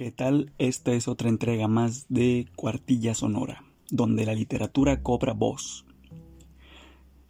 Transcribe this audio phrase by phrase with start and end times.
[0.00, 0.50] ¿Qué tal?
[0.56, 5.84] Esta es otra entrega más de Cuartilla Sonora, donde la literatura cobra voz.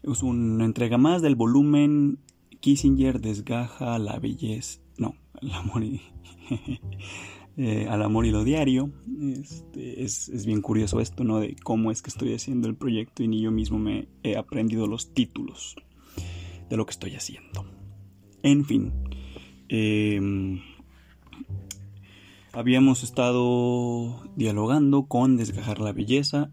[0.04, 2.20] Es una entrega más del volumen
[2.60, 4.80] Kissinger desgaja la belleza.
[4.98, 6.00] No, el amor y,
[7.56, 8.92] eh, al amor y lo diario.
[9.20, 11.40] Este, es, es, bien curioso esto, ¿no?
[11.40, 14.86] De cómo es que estoy haciendo el proyecto y ni yo mismo me he aprendido
[14.86, 15.74] los títulos
[16.68, 17.64] de lo que estoy haciendo.
[18.44, 18.92] En fin.
[19.68, 20.60] Eh,
[22.52, 26.50] Habíamos estado dialogando con Desgajar la Belleza.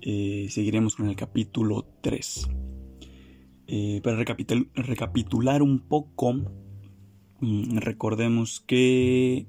[0.00, 2.48] Eh, seguiremos con el capítulo 3.
[3.66, 6.32] Eh, para recapitular un poco,
[7.40, 9.46] mm, recordemos que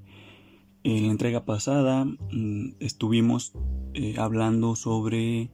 [0.84, 3.54] en la entrega pasada mm, estuvimos
[3.94, 5.52] eh, hablando sobre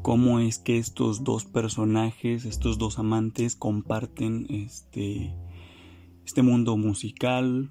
[0.00, 5.34] cómo es que estos dos personajes, estos dos amantes comparten este,
[6.24, 7.70] este mundo musical,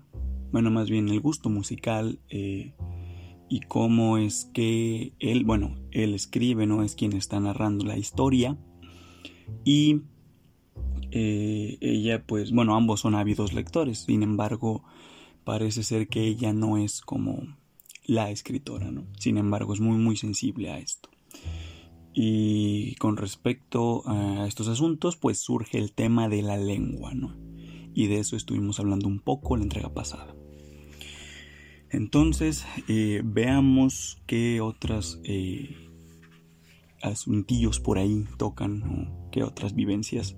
[0.51, 2.73] bueno, más bien el gusto musical eh,
[3.49, 6.83] y cómo es que él, bueno, él escribe, ¿no?
[6.83, 8.57] Es quien está narrando la historia
[9.63, 10.01] y
[11.11, 14.83] eh, ella, pues, bueno, ambos son ávidos lectores, sin embargo,
[15.43, 17.57] parece ser que ella no es como
[18.05, 19.05] la escritora, ¿no?
[19.19, 21.09] Sin embargo, es muy, muy sensible a esto.
[22.13, 27.35] Y con respecto a estos asuntos, pues surge el tema de la lengua, ¿no?
[27.93, 30.35] Y de eso estuvimos hablando un poco la entrega pasada.
[31.91, 35.75] Entonces, eh, veamos qué otras eh,
[37.01, 40.37] asuntillos por ahí tocan, qué otras vivencias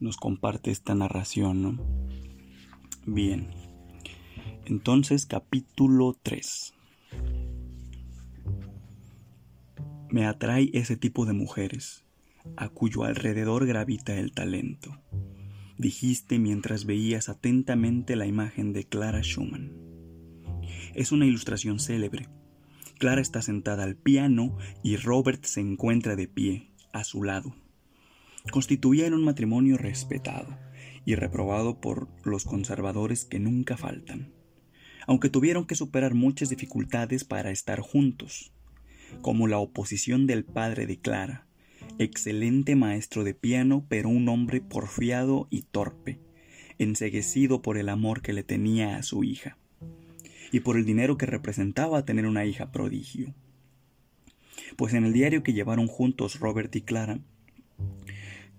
[0.00, 1.62] nos comparte esta narración.
[1.62, 1.78] ¿no?
[3.04, 3.50] Bien,
[4.64, 6.74] entonces capítulo 3.
[10.10, 12.06] Me atrae ese tipo de mujeres,
[12.56, 14.98] a cuyo alrededor gravita el talento,
[15.76, 19.87] dijiste mientras veías atentamente la imagen de Clara Schumann.
[20.98, 22.26] Es una ilustración célebre.
[22.98, 27.54] Clara está sentada al piano y Robert se encuentra de pie, a su lado.
[28.50, 30.58] Constituían un matrimonio respetado
[31.04, 34.32] y reprobado por los conservadores que nunca faltan,
[35.06, 38.52] aunque tuvieron que superar muchas dificultades para estar juntos,
[39.22, 41.46] como la oposición del padre de Clara,
[42.00, 46.18] excelente maestro de piano, pero un hombre porfiado y torpe,
[46.80, 49.58] enseguecido por el amor que le tenía a su hija
[50.52, 53.34] y por el dinero que representaba tener una hija prodigio.
[54.76, 57.20] Pues en el diario que llevaron juntos Robert y Clara,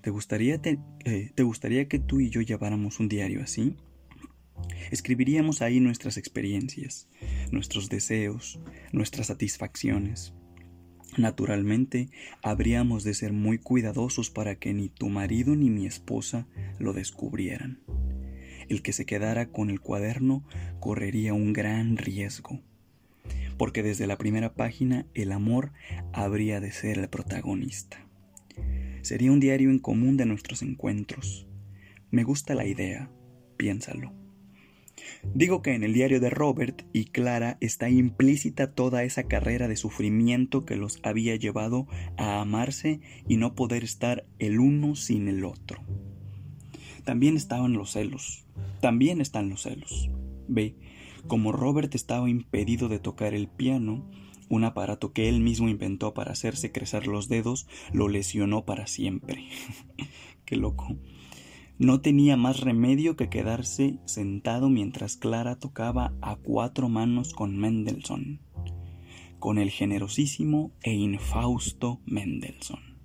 [0.01, 3.75] ¿te gustaría, eh, ¿te gustaría que tú y yo lleváramos un diario así?
[4.91, 7.07] Escribiríamos ahí nuestras experiencias,
[7.51, 8.59] nuestros deseos,
[8.91, 10.33] nuestras satisfacciones.
[11.17, 12.09] Naturalmente,
[12.41, 16.47] habríamos de ser muy cuidadosos para que ni tu marido ni mi esposa
[16.79, 17.79] lo descubrieran.
[18.69, 20.44] El que se quedara con el cuaderno
[20.80, 22.62] correría un gran riesgo,
[23.57, 25.74] porque desde la primera página el amor
[26.13, 28.06] habría de ser el protagonista.
[29.02, 31.47] Sería un diario en común de nuestros encuentros.
[32.12, 33.09] Me gusta la idea,
[33.57, 34.13] piénsalo.
[35.34, 39.75] Digo que en el diario de Robert y Clara está implícita toda esa carrera de
[39.75, 41.88] sufrimiento que los había llevado
[42.18, 45.84] a amarse y no poder estar el uno sin el otro.
[47.09, 48.45] También estaban los celos,
[48.81, 50.11] también están los celos.
[50.47, 50.75] Ve,
[51.25, 54.07] como Robert estaba impedido de tocar el piano,
[54.47, 59.47] un aparato que él mismo inventó para hacerse crecer los dedos lo lesionó para siempre.
[60.45, 60.97] Qué loco.
[61.79, 68.39] No tenía más remedio que quedarse sentado mientras Clara tocaba a cuatro manos con Mendelssohn,
[69.39, 72.99] con el generosísimo e infausto Mendelssohn,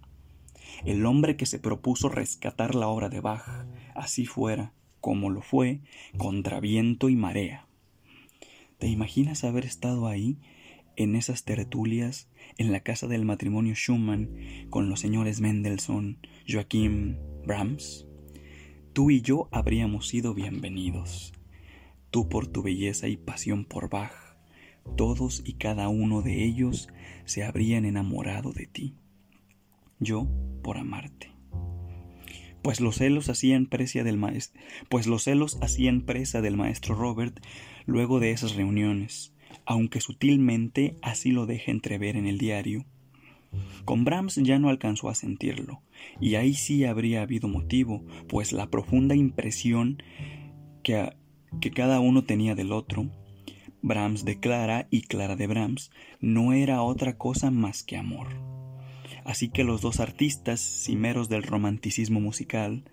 [0.84, 5.80] el hombre que se propuso rescatar la obra de Bach, así fuera, como lo fue,
[6.16, 7.66] contra viento y marea.
[8.78, 10.38] ¿Te imaginas haber estado ahí,
[10.96, 14.30] en esas tertulias, en la casa del matrimonio Schumann,
[14.70, 16.18] con los señores Mendelssohn,
[16.48, 18.06] Joachim, Brahms?
[18.92, 21.32] Tú y yo habríamos sido bienvenidos.
[22.10, 24.38] Tú por tu belleza y pasión por Bach,
[24.96, 26.88] todos y cada uno de ellos
[27.24, 28.94] se habrían enamorado de ti.
[29.98, 30.28] Yo
[30.62, 31.33] por amarte
[32.64, 34.58] pues los celos hacían del maestro,
[34.88, 37.38] pues los celos hacían presa del maestro Robert
[37.84, 39.34] luego de esas reuniones,
[39.66, 42.86] aunque sutilmente así lo deja entrever en el diario.
[43.84, 45.82] Con Brahms ya no alcanzó a sentirlo,
[46.22, 50.02] y ahí sí habría habido motivo, pues la profunda impresión
[50.82, 51.12] que,
[51.60, 53.10] que cada uno tenía del otro,
[53.82, 58.53] Brahms de Clara y Clara de Brahms, no era otra cosa más que amor.
[59.24, 62.84] Así que los dos artistas cimeros del romanticismo musical,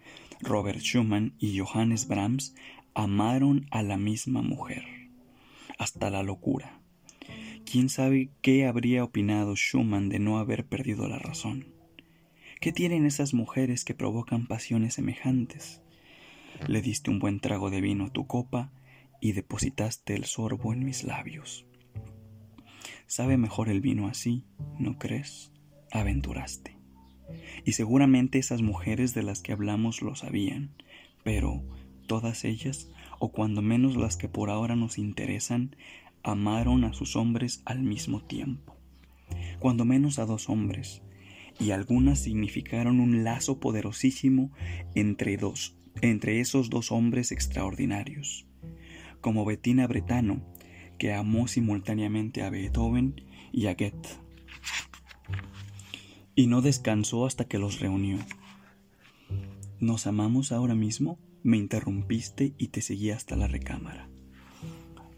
[0.42, 2.56] Robert Schumann y Johannes Brahms,
[2.94, 4.84] amaron a la misma mujer.
[5.78, 6.80] hasta la locura.
[7.66, 11.74] ¿Quién sabe qué habría opinado Schumann de no haber perdido la razón?
[12.60, 15.82] ¿Qué tienen esas mujeres que provocan pasiones semejantes?
[16.68, 18.72] Le diste un buen trago de vino a tu copa
[19.22, 21.66] y depositaste el sorbo en mis labios.
[23.08, 24.46] Sabe mejor el vino así,
[24.78, 25.51] ¿no crees?
[25.92, 26.78] Aventuraste.
[27.66, 30.72] Y seguramente esas mujeres de las que hablamos lo sabían,
[31.24, 31.64] pero
[32.08, 32.90] todas ellas,
[33.20, 35.76] o cuando menos las que por ahora nos interesan,
[36.24, 38.76] amaron a sus hombres al mismo tiempo.
[39.60, 41.02] Cuando menos a dos hombres,
[41.60, 44.52] y algunas significaron un lazo poderosísimo
[44.96, 48.48] entre dos, entre esos dos hombres extraordinarios,
[49.20, 50.42] como Bettina Bretano,
[50.98, 53.22] que amó simultáneamente a Beethoven
[53.52, 54.31] y a Goethe.
[56.36, 58.18] Y no descansó hasta que los reunió.
[59.80, 61.20] ¿Nos amamos ahora mismo?
[61.44, 64.10] Me interrumpiste y te seguí hasta la recámara.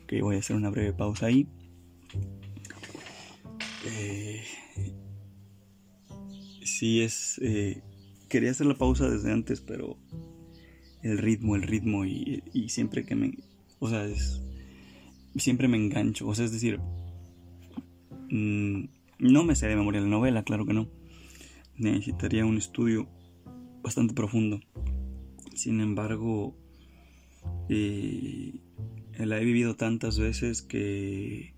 [0.03, 1.47] Ok, voy a hacer una breve pausa ahí.
[3.85, 4.41] Eh,
[6.63, 7.39] sí, es.
[7.43, 7.81] Eh,
[8.29, 9.97] quería hacer la pausa desde antes, pero
[11.01, 13.37] el ritmo, el ritmo, y, siempre que me.
[13.79, 14.41] O sea, es.
[15.35, 16.27] Siempre me engancho.
[16.27, 16.79] O sea, es decir.
[18.29, 18.85] Mm,
[19.19, 20.87] no me sé de memoria la novela, claro que no.
[21.77, 23.07] Necesitaría un estudio
[23.81, 24.59] bastante profundo.
[25.55, 26.55] Sin embargo,
[27.69, 28.59] eh,
[29.17, 31.53] la he vivido tantas veces que,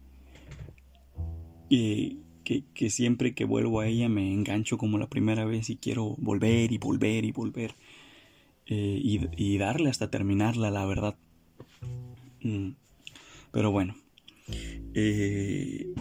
[1.70, 6.72] que, siempre que vuelvo a ella me engancho como la primera vez y quiero volver
[6.72, 7.76] y volver y volver
[8.68, 11.16] eh, y, darle hasta terminarla, la verdad.
[12.42, 12.72] Mm.
[13.52, 13.96] Pero bueno,
[14.94, 15.94] eh,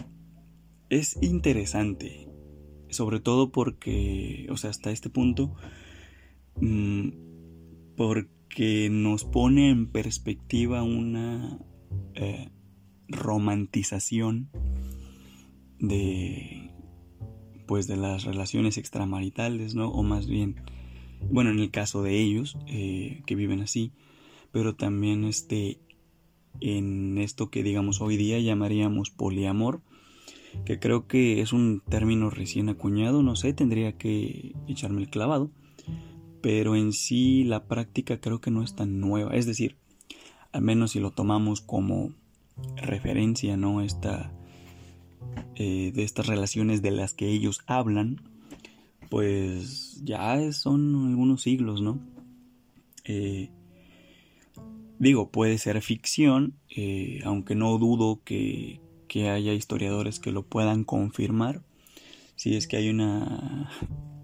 [0.89, 2.24] es interesante,
[2.95, 5.55] sobre todo porque, o sea, hasta este punto,
[6.61, 7.09] mm,
[7.95, 11.59] porque nos pone en perspectiva una
[12.15, 12.49] eh,
[13.07, 14.49] romantización
[15.79, 16.71] de
[17.67, 19.89] pues de las relaciones extramaritales, ¿no?
[19.89, 20.61] O más bien,
[21.31, 23.91] bueno, en el caso de ellos eh, que viven así,
[24.51, 25.79] pero también este
[26.61, 29.81] en esto que digamos hoy día llamaríamos poliamor,
[30.63, 35.51] que creo que es un término recién acuñado, no sé, tendría que echarme el clavado,
[36.41, 39.77] pero en sí la práctica creo que no es tan nueva, es decir,
[40.51, 42.13] al menos si lo tomamos como
[42.77, 43.81] referencia, ¿no?
[43.81, 44.31] Esta,
[45.55, 48.21] eh, de estas relaciones de las que ellos hablan,
[49.09, 51.99] pues ya son algunos siglos, ¿no?
[53.03, 53.49] Eh,
[54.99, 58.81] digo, puede ser ficción, eh, aunque no dudo que,
[59.15, 61.61] que haya historiadores que lo puedan confirmar.
[62.35, 63.71] Si es que hay una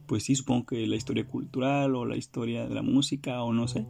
[0.06, 3.70] pues sí, supongo que la historia cultural o la historia de la música o no
[3.70, 3.86] sé,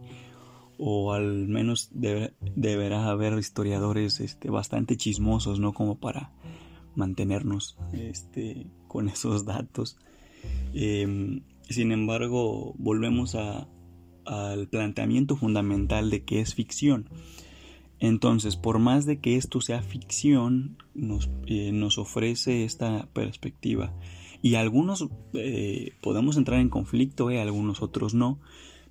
[0.78, 5.72] o al menos deberá haber historiadores este, bastante chismosos, ¿no?
[5.72, 6.30] Como para
[6.94, 9.96] mantenernos este, con esos datos.
[10.72, 17.08] Em, sin embargo, volvemos al planteamiento fundamental de que es ficción.
[18.02, 23.94] Entonces, por más de que esto sea ficción, nos, eh, nos ofrece esta perspectiva
[24.42, 28.40] y algunos eh, podemos entrar en conflicto, eh, algunos otros no.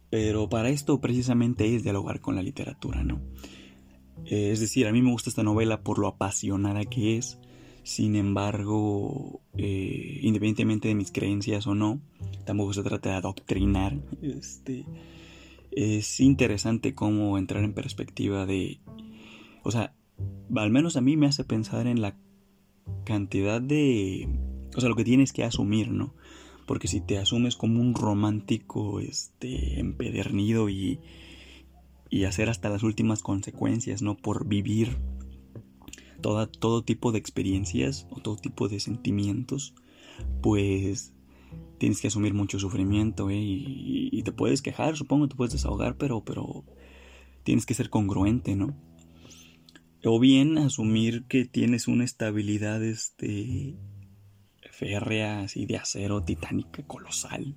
[0.10, 3.20] Pero para esto precisamente es dialogar con la literatura, ¿no?
[4.26, 7.38] Es decir, a mí me gusta esta novela por lo apasionada que es.
[7.84, 12.02] Sin embargo, independientemente de mis creencias o no,
[12.46, 14.00] tampoco se trata de adoctrinar.
[14.22, 14.86] Este,
[15.72, 18.80] es interesante cómo entrar en perspectiva de...
[19.64, 19.96] O sea,
[20.56, 22.18] al menos a mí me hace pensar en la
[23.06, 24.28] cantidad de
[24.76, 26.14] o sea, lo que tienes que asumir, ¿no?
[26.66, 31.00] Porque si te asumes como un romántico este, empedernido y,
[32.10, 34.16] y hacer hasta las últimas consecuencias, ¿no?
[34.16, 34.98] Por vivir
[36.22, 39.74] toda, todo tipo de experiencias o todo tipo de sentimientos,
[40.42, 41.14] pues
[41.78, 43.38] tienes que asumir mucho sufrimiento ¿eh?
[43.38, 46.64] y, y, te puedes quejar, supongo, te puedes desahogar, pero, pero
[47.44, 48.76] tienes que ser congruente, ¿no?
[50.04, 53.76] O bien asumir que tienes una estabilidad este,
[54.72, 57.56] férrea, así de acero, titánica, colosal,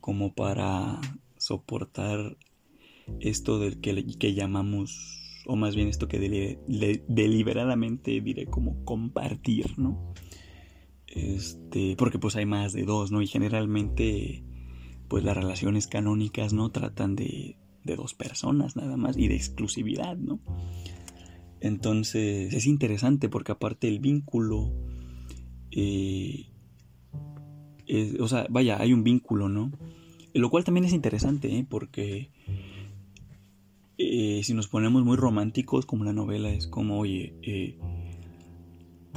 [0.00, 1.00] como para
[1.36, 2.38] soportar
[3.20, 6.18] esto del que, que llamamos, o más bien esto que
[7.08, 10.14] deliberadamente diré como compartir, ¿no?
[11.10, 13.20] Este, porque pues hay más de dos, ¿no?
[13.20, 14.44] Y generalmente,
[15.08, 16.70] pues las relaciones canónicas, ¿no?
[16.70, 20.40] Tratan de, de dos personas nada más y de exclusividad, ¿no?
[21.60, 24.72] Entonces es interesante porque aparte el vínculo
[25.72, 26.46] eh,
[28.20, 29.72] o sea, vaya, hay un vínculo, ¿no?
[30.32, 31.66] Lo cual también es interesante, ¿eh?
[31.68, 32.30] porque
[33.98, 37.78] eh, si nos ponemos muy románticos, como la novela es como, oye, eh,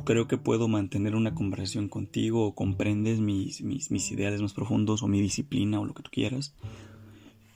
[0.04, 5.08] creo que puedo mantener una conversación contigo o comprendes mis, mis, ideales más profundos o
[5.08, 6.54] mi disciplina o lo que tú quieras.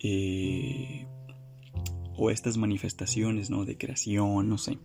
[0.01, 1.05] Eh,
[2.15, 3.65] o estas manifestaciones, ¿no?
[3.65, 4.79] De creación, no sé.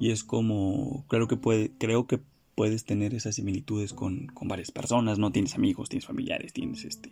[0.00, 2.20] Y es como, creo que, puede, creo que
[2.54, 5.30] puedes tener esas similitudes con, con varias personas, ¿no?
[5.30, 7.10] Tienes amigos, tienes familiares, tienes este...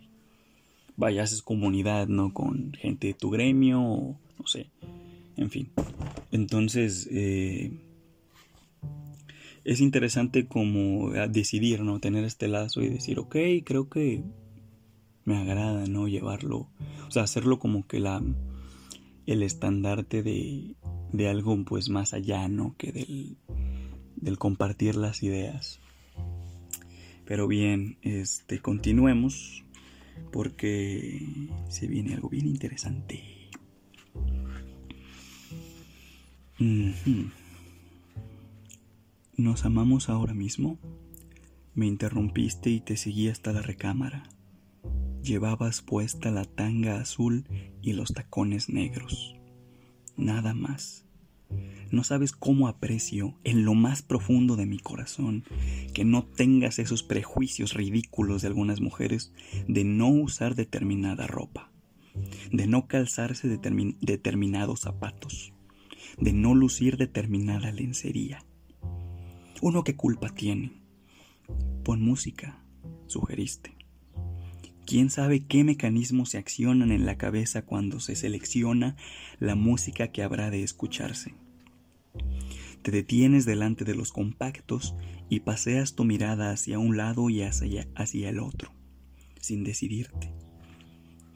[0.95, 2.33] Vaya, haces comunidad, ¿no?
[2.33, 4.67] Con gente de tu gremio, o, no sé.
[5.37, 5.71] En fin.
[6.31, 7.71] Entonces, eh,
[9.65, 11.99] es interesante como decidir, ¿no?
[11.99, 14.23] Tener este lazo y decir, ok, creo que
[15.25, 16.07] me agrada, ¿no?
[16.07, 16.69] Llevarlo,
[17.07, 18.21] o sea, hacerlo como que la,
[19.25, 20.75] el estandarte de,
[21.11, 22.75] de algo pues más allá, ¿no?
[22.77, 23.37] Que del,
[24.17, 25.79] del compartir las ideas.
[27.25, 29.63] Pero bien, este, continuemos
[30.31, 31.25] porque
[31.69, 33.23] se viene algo bien interesante.
[39.35, 40.77] ¿Nos amamos ahora mismo?
[41.73, 44.29] Me interrumpiste y te seguí hasta la recámara.
[45.23, 47.45] Llevabas puesta la tanga azul
[47.81, 49.35] y los tacones negros.
[50.15, 51.07] Nada más.
[51.89, 55.45] No sabes cómo aprecio en lo más profundo de mi corazón
[55.95, 59.33] que no tengas esos prejuicios ridículos de algunas mujeres
[59.67, 61.71] de no usar determinada ropa,
[62.51, 65.53] de no calzarse determinados zapatos,
[66.19, 68.45] de no lucir determinada lencería
[69.63, 70.73] uno qué culpa tiene.
[71.85, 72.61] Pon música,
[73.07, 73.77] sugeriste.
[74.85, 78.97] ¿Quién sabe qué mecanismos se accionan en la cabeza cuando se selecciona
[79.39, 81.35] la música que habrá de escucharse?
[82.81, 84.95] Te detienes delante de los compactos
[85.29, 88.73] y paseas tu mirada hacia un lado y hacia, hacia el otro,
[89.39, 90.33] sin decidirte.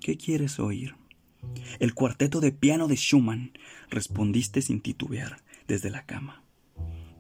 [0.02, 0.96] ¿Qué quieres oír?
[1.80, 3.54] El cuarteto de piano de Schumann,
[3.90, 6.44] respondiste sin titubear desde la cama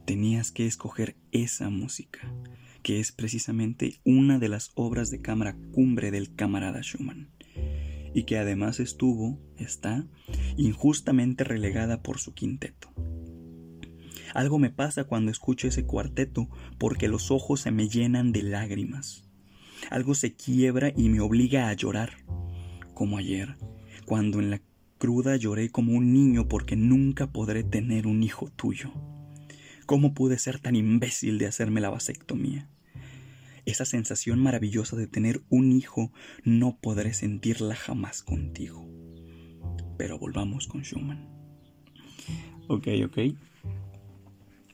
[0.08, 2.34] tenías que escoger esa música,
[2.82, 7.30] que es precisamente una de las obras de cámara cumbre del camarada Schumann,
[8.14, 10.08] y que además estuvo, está,
[10.56, 12.90] injustamente relegada por su quinteto.
[14.34, 16.48] Algo me pasa cuando escucho ese cuarteto
[16.78, 19.26] porque los ojos se me llenan de lágrimas.
[19.90, 22.12] Algo se quiebra y me obliga a llorar,
[22.94, 23.58] como ayer,
[24.06, 24.62] cuando en la
[25.00, 28.94] cruda lloré como un niño porque nunca podré tener un hijo tuyo.
[29.88, 32.70] ¿Cómo pude ser tan imbécil de hacerme la vasectomía?
[33.65, 36.12] Esa sensación maravillosa de tener un hijo
[36.44, 38.86] no podré sentirla jamás contigo.
[39.98, 41.29] Pero volvamos con Schumann.
[42.67, 43.17] Ok, ok.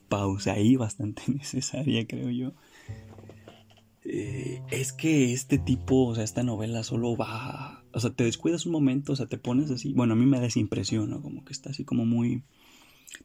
[0.08, 2.52] Pausa ahí bastante necesaria, creo yo.
[4.02, 7.84] Eh, es que este tipo, o sea, esta novela solo va.
[7.92, 9.92] O sea, te descuidas un momento, o sea, te pones así.
[9.92, 11.22] Bueno, a mí me da esa impresión, ¿no?
[11.22, 12.42] Como que está así como muy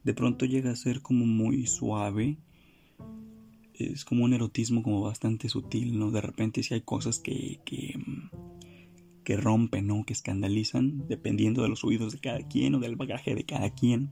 [0.03, 2.37] de pronto llega a ser como muy suave.
[3.73, 6.11] Es como un erotismo como bastante sutil, ¿no?
[6.11, 7.97] De repente sí hay cosas que, que,
[9.23, 10.03] que rompen, ¿no?
[10.05, 14.11] Que escandalizan, dependiendo de los oídos de cada quien o del bagaje de cada quien.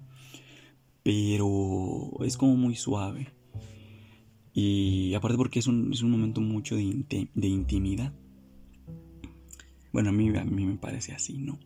[1.03, 3.27] Pero es como muy suave.
[4.53, 8.13] Y aparte porque es un, es un momento mucho de, de intimidad.
[9.91, 11.59] Bueno, a mí, a mí me parece así, ¿no?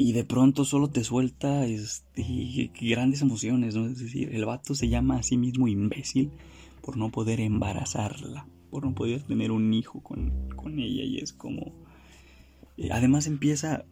[0.00, 3.86] Y de pronto solo te suelta este, grandes emociones, ¿no?
[3.86, 6.30] Es decir, el vato se llama a sí mismo imbécil
[6.80, 10.32] por no poder embarazarla, por no poder tener un hijo con,
[10.78, 11.74] ella y es como...
[12.78, 13.84] Eh, además empieza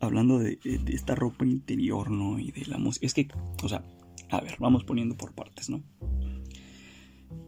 [0.00, 2.38] hablando de, de, esta ropa interior, ¿no?
[2.38, 3.06] Y de la música.
[3.06, 3.28] Es que,
[3.62, 3.82] o sea,
[4.28, 5.82] a ver, vamos poniendo por partes, ¿no?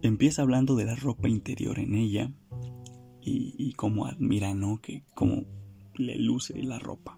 [0.01, 2.33] Empieza hablando de la ropa interior en ella
[3.21, 4.81] y, y cómo admira, ¿no?
[4.81, 5.45] Que cómo
[5.97, 7.18] le luce la ropa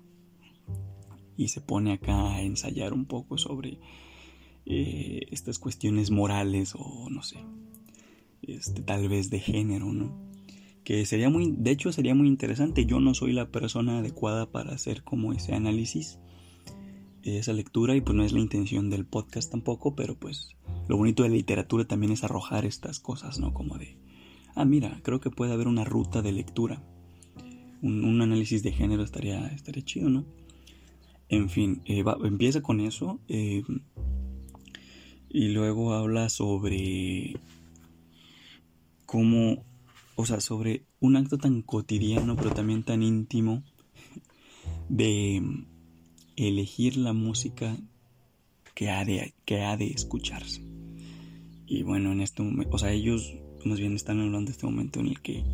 [1.40, 3.78] y se pone acá a ensayar un poco sobre
[4.66, 7.38] eh, estas cuestiones morales o no sé,
[8.42, 10.14] este, tal vez de género, ¿no?
[10.84, 14.74] Que sería muy, de hecho sería muy interesante, yo no soy la persona adecuada para
[14.74, 16.18] hacer como ese análisis,
[17.22, 20.56] esa lectura y pues no es la intención del podcast tampoco, pero pues
[20.88, 23.54] lo bonito de la literatura también es arrojar estas cosas, ¿no?
[23.54, 23.96] Como de,
[24.54, 26.82] ah, mira, creo que puede haber una ruta de lectura.
[27.80, 30.26] Un, análisis de género estaría, estaría chido, ¿no?
[31.30, 33.20] En fin, eh, empieza con eso.
[33.28, 33.62] Eh,
[35.28, 37.36] y luego habla sobre
[39.06, 39.64] cómo,
[40.16, 43.62] o sea, sobre un acto tan cotidiano, pero también tan íntimo,
[44.88, 45.40] de
[46.34, 47.76] elegir la música
[48.74, 50.62] que ha de, que ha de escucharse.
[51.64, 54.98] Y bueno, en este momento, o sea, ellos más bien están hablando de este momento
[54.98, 55.44] en el que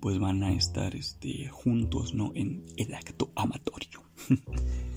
[0.00, 2.32] pues van a estar este, juntos, ¿no?
[2.34, 4.02] En el acto amatorio.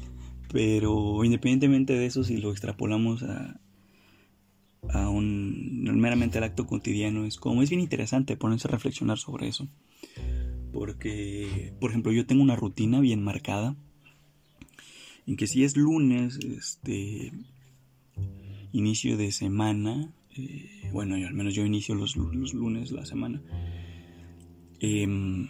[0.52, 3.60] Pero independientemente de eso, si lo extrapolamos a,
[4.90, 9.48] a un meramente al acto cotidiano, es como es bien interesante ponerse a reflexionar sobre
[9.48, 9.68] eso.
[10.74, 13.76] Porque, por ejemplo, yo tengo una rutina bien marcada
[15.28, 17.32] en que si es lunes, este
[18.72, 23.42] inicio de semana, eh, bueno, yo, al menos yo inicio los, los lunes la semana.
[24.80, 25.48] Em,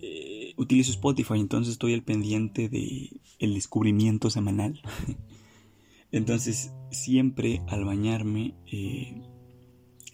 [0.00, 4.80] eh, utilizo Spotify, entonces estoy al pendiente de el descubrimiento semanal.
[6.12, 9.22] entonces siempre al bañarme eh,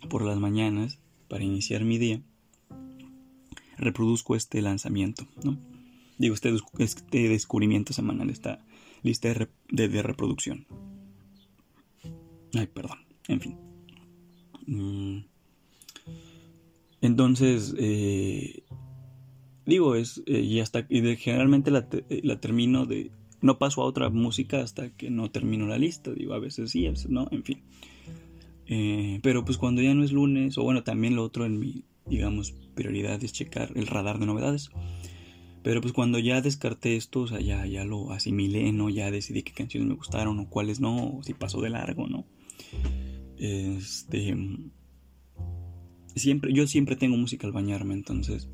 [0.09, 0.99] por las mañanas
[1.29, 2.23] para iniciar mi día
[3.77, 5.59] reproduzco este lanzamiento, ¿no?
[6.19, 8.65] Digo, este, este descubrimiento semanal, esta
[9.03, 9.29] lista
[9.71, 10.67] de, reproducción.
[12.55, 12.99] Ay, perdón,
[13.29, 13.59] en fin.
[14.67, 15.25] Mm.
[17.01, 18.63] Entonces, eh,
[19.67, 24.11] digo, es, eh, y hasta, y generalmente la, la, termino de, no paso a otra
[24.11, 27.45] música hasta que no termino la lista, digo, a veces sí, a veces no, en
[27.45, 27.63] fin.
[28.67, 31.85] Eh, pero pues cuando ya no es lunes, o bueno, también lo otro en mi,
[32.07, 34.71] digamos, prioridad es checar el radar de novedades.
[35.63, 38.91] Pero pues cuando ya descarté esto, o sea, ya, ya lo asimilé, ¿no?
[38.91, 42.25] Ya decidí qué canciones me gustaron o cuáles no, o si pasó de largo, ¿no?
[43.39, 44.37] Este...
[46.17, 48.49] Siempre, yo siempre tengo música al bañarme, entonces...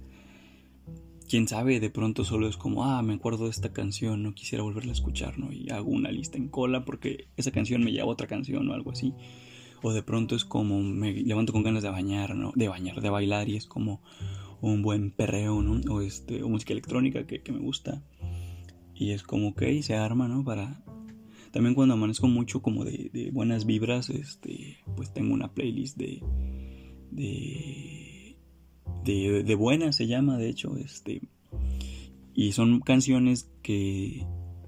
[1.28, 4.64] Quién sabe, de pronto solo es como, ah, me acuerdo de esta canción, no quisiera
[4.64, 5.52] volverla a escuchar, ¿no?
[5.52, 8.73] Y hago una lista en cola porque esa canción me lleva a otra canción o
[8.73, 9.12] algo así.
[9.82, 12.52] O de pronto es como me levanto con ganas de bañar, ¿no?
[12.56, 14.00] De bañar, de bailar y es como
[14.61, 15.80] un buen perreo, ¿no?
[15.92, 18.02] O, este, o música electrónica que, me gusta.
[18.94, 20.44] Y es como que se arma, ¿no?
[20.44, 20.82] Para...
[21.52, 26.23] También cuando amanezco mucho como de, buenas vibras, este, pues tengo una playlist de,
[27.11, 27.98] de,
[29.05, 31.23] de, de buenas, se llama, de hecho, este,
[32.35, 34.26] y son canciones que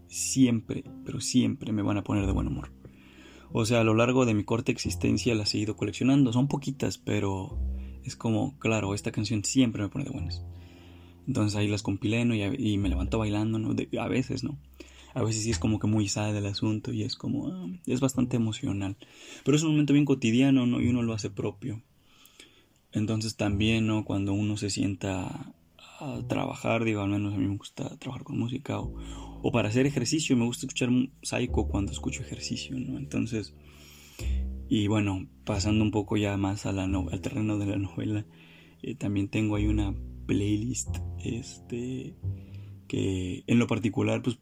[0.08, 2.72] siempre, pero siempre me van a poner de buen humor.
[3.52, 6.32] O sea, a lo largo de mi corta existencia las he ido coleccionando.
[6.32, 7.58] Son poquitas, pero
[8.04, 10.44] es como, claro, esta canción siempre me pone de buenas.
[11.26, 12.22] Entonces ahí las compilé
[12.58, 13.74] y, me levanto bailando, ¿no?
[14.00, 14.58] a veces, ¿no?
[15.14, 18.00] A veces sí es como que muy sale del asunto y es como, ah, es
[18.00, 18.96] bastante emocional.
[19.44, 20.80] Pero es un momento bien cotidiano, ¿no?
[20.80, 21.82] Y uno lo hace propio.
[22.92, 24.04] Entonces también, ¿no?
[24.04, 25.54] Cuando uno se sienta
[26.00, 28.94] a trabajar, digo, al menos a mí me gusta trabajar con música o,
[29.42, 30.90] o para hacer ejercicio, me gusta escuchar
[31.22, 32.98] Psycho cuando escucho ejercicio, ¿no?
[32.98, 33.54] Entonces,
[34.68, 38.24] y bueno, pasando un poco ya más a la al terreno de la novela,
[38.82, 39.94] eh, también tengo ahí una
[40.26, 42.14] playlist, este,
[42.86, 44.38] que en lo particular, pues,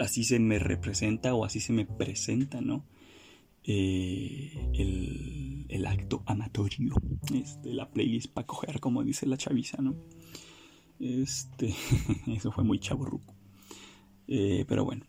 [0.00, 2.84] así se me representa o así se me presenta, ¿no?
[3.66, 6.94] Eh, el, acto amatorio,
[7.32, 9.94] este, la playlist para coger, como dice la chaviza, ¿no?
[10.98, 11.72] Este,
[12.26, 13.34] eso fue muy chaburruco.
[14.28, 15.04] Eh, pero bueno.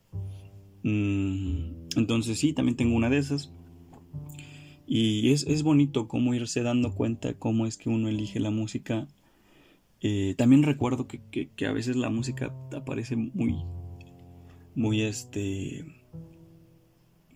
[0.83, 3.51] Mm, entonces sí, también tengo una de esas.
[4.85, 9.07] Y es, bonito cómo irse dando cuenta cómo es que uno elige la música.
[9.99, 13.57] Eh, también recuerdo que, a veces la música aparece muy,
[14.75, 15.83] muy este,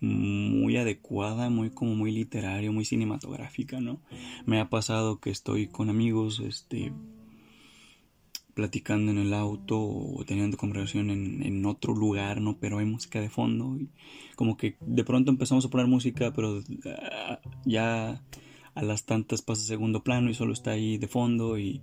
[0.02, 4.00] muy adecuada, muy como muy literaria, muy cinematográfica, ¿no?
[4.44, 6.92] Me ha pasado que estoy con amigos, este,
[8.54, 12.58] platicando en el auto o teniendo conversación en, en, otro lugar, ¿no?
[12.58, 13.90] Pero hay música de fondo y
[14.34, 18.22] como que de pronto empezamos a poner música, pero ah, ya
[18.74, 21.80] a las tantas pasa segundo plano y solo está ahí de fondo y,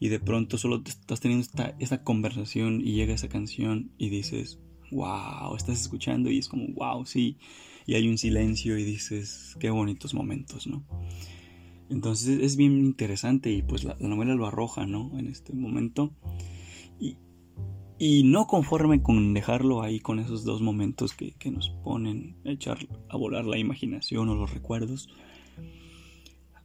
[0.00, 4.58] y de pronto solo estás teniendo esta, esta conversación y llega esa canción y dices,
[4.90, 7.38] wow, estás escuchando y es como, wow, sí,
[7.86, 10.84] y hay un silencio y dices, qué bonitos momentos, ¿no?
[11.90, 15.18] Entonces es bien interesante y pues la, novela lo arroja, ¿no?
[15.18, 16.12] En este momento.
[16.98, 17.18] Y,
[17.98, 22.50] y, no conforme con dejarlo ahí con esos dos momentos que, que, nos ponen a
[22.50, 25.08] echar a volar la imaginación o los recuerdos,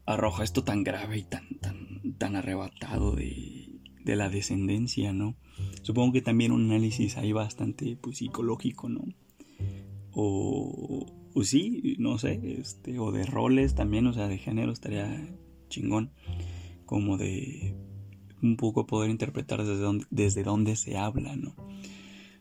[0.05, 5.35] arroja esto tan grave y tan, tan, tan arrebatado de, de la descendencia, ¿no?
[5.81, 9.05] Supongo que también un análisis ahí bastante pues, psicológico, ¿no?
[10.11, 15.35] O, pues sí, no sé, este, o de roles también, o sea, de género estaría
[15.69, 16.11] chingón,
[16.85, 17.75] como de
[18.41, 21.55] un poco poder interpretar desde dónde, desde dónde se habla, ¿no?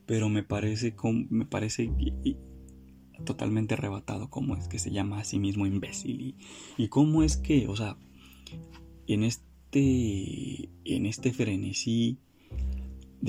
[0.06, 0.94] Pero me parece,
[1.28, 1.90] me parece
[3.24, 6.36] totalmente arrebatado cómo es que se llama a sí mismo imbécil y,
[6.76, 7.96] y cómo es que, o sea,
[9.06, 12.18] en este, en este frenesí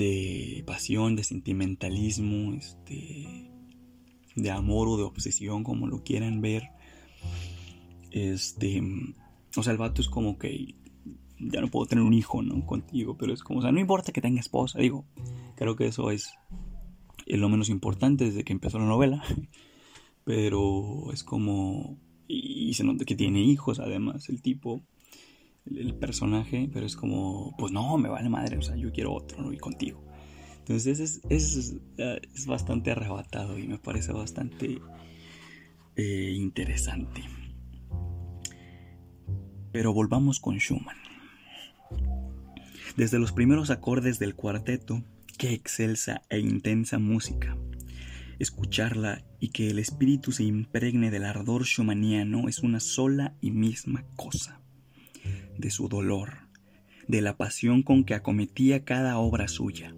[0.00, 3.50] de pasión, de sentimentalismo, este
[4.34, 6.70] de amor o de obsesión, como lo quieran ver.
[8.10, 8.82] Este,
[9.56, 10.74] o sea, el vato es como que
[11.38, 12.64] ya no puedo tener un hijo, ¿no?
[12.66, 15.04] Contigo, pero es como, o sea, no importa que tenga esposa, digo,
[15.56, 16.32] creo que eso es,
[17.26, 19.22] lo menos importante desde que empezó la novela,
[20.24, 24.82] pero es como, y, se nota que tiene hijos además, el tipo,
[25.66, 29.42] el, personaje, pero es como, pues no, me vale madre, o sea, yo quiero otro,
[29.42, 29.52] ¿no?
[29.52, 30.04] Y contigo.
[30.58, 34.78] Entonces es, es, es, bastante arrebatado y me parece bastante
[35.96, 37.22] eh, interesante.
[39.72, 40.96] Pero volvamos con Schumann.
[42.96, 45.02] Desde los primeros acordes del cuarteto,
[45.38, 47.56] qué excelsa e intensa música.
[48.38, 54.04] Escucharla y que el espíritu se impregne del ardor schumanniano es una sola y misma
[54.16, 54.59] cosa.
[55.60, 56.48] De su dolor,
[57.06, 59.94] de la pasión con que acometía cada obra suya.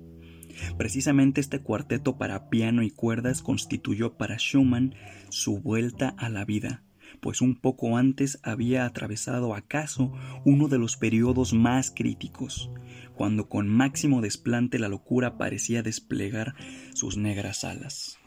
[0.76, 4.96] Precisamente este cuarteto para piano y cuerdas constituyó para Schumann
[5.30, 6.82] su vuelta a la vida,
[7.20, 10.12] pues un poco antes había atravesado acaso
[10.44, 12.68] uno de los periodos más críticos,
[13.14, 16.56] cuando con máximo desplante la locura parecía desplegar
[16.92, 18.18] sus negras alas.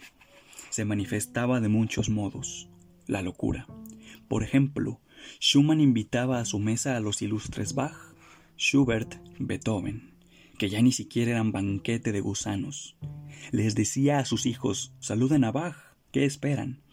[0.70, 2.70] Se manifestaba de muchos modos,
[3.08, 3.68] la locura.
[4.30, 5.02] Por ejemplo,
[5.40, 8.16] Schumann invitaba a su mesa a los ilustres Bach,
[8.58, 10.14] Schubert, Beethoven,
[10.58, 12.98] que ya ni siquiera eran banquete de gusanos.
[13.52, 15.76] Les decía a sus hijos, saluden a Bach,
[16.12, 16.86] ¿qué esperan?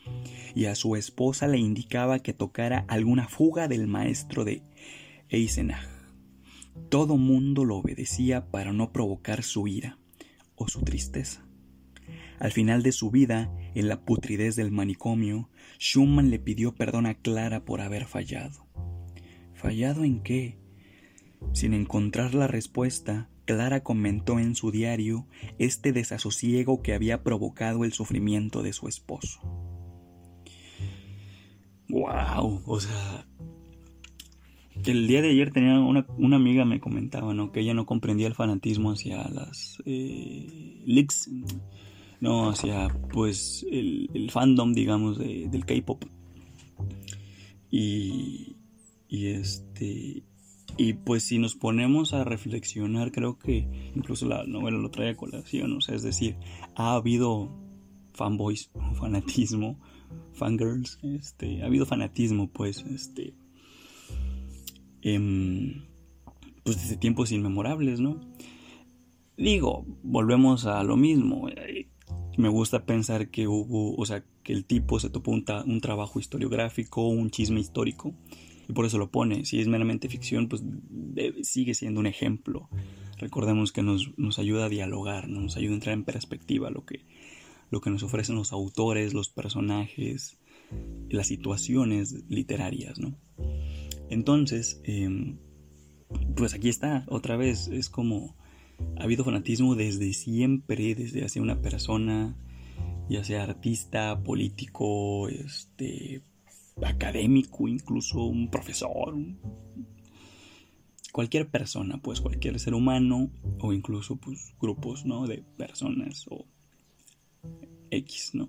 [0.55, 4.62] y a su esposa le indicaba que tocara alguna fuga del maestro de
[5.29, 5.88] Eisenach.
[6.88, 9.99] Todo mundo lo obedecía para no provocar su ira
[10.57, 11.47] o su tristeza.
[12.42, 17.14] Al final de su vida, en la putridez del manicomio, Schumann le pidió perdón a
[17.14, 18.66] Clara por haber fallado.
[19.55, 20.59] ¿Fallado en qué?
[21.52, 25.26] Sin encontrar la respuesta, Clara comentó en su diario
[25.59, 29.40] este desasosiego que había provocado el sufrimiento de su esposo
[31.92, 33.26] wow, o sea,
[34.85, 37.52] el día de ayer tenía una, amiga me comentaba, ¿no?
[37.52, 41.31] Que ella no comprendía el fanatismo hacia las eh, leaks,
[42.22, 46.04] no, hacia pues el, fandom, digamos, del K-pop.
[47.68, 48.56] Y,
[49.08, 50.22] y este,
[50.78, 55.16] y pues si nos ponemos a reflexionar, creo que incluso la novela lo trae a
[55.16, 56.37] colación, o sea, es decir,
[56.76, 57.50] ha habido
[58.14, 59.80] fanboys, fanatismo
[60.32, 63.35] fangirls, este, ha habido fanatismo, pues, este,
[65.02, 65.87] em,
[66.62, 68.20] pues desde tiempos inmemorables, ¿no?
[69.37, 71.48] Digo, volvemos a lo mismo.
[72.33, 76.18] Eh, me gusta pensar que hubo, o sea, que el tipo se topó un, trabajo
[76.18, 78.14] historiográfico, un chisme histórico,
[78.68, 79.45] y por eso lo pone.
[79.45, 80.62] Si es meramente ficción, pues
[81.42, 82.68] sigue siendo un ejemplo.
[83.18, 87.05] Recordemos que nos, nos ayuda a dialogar, nos ayuda a entrar en perspectiva lo que,
[87.71, 90.38] lo que nos ofrecen los autores, los personajes,
[91.09, 93.16] las situaciones literarias, ¿no?
[94.11, 95.38] Entonces, em,
[96.37, 98.37] pues aquí está, otra vez, es como
[98.99, 102.37] ha habido fanatismo desde siempre, desde hacia una persona,
[103.09, 106.23] ya sea artista, político, este,
[106.83, 109.14] académico, incluso un profesor,
[111.12, 115.27] cualquier persona, pues cualquier ser humano o incluso pues grupos, ¿no?
[115.27, 116.47] De personas o
[117.90, 118.49] X, ¿no?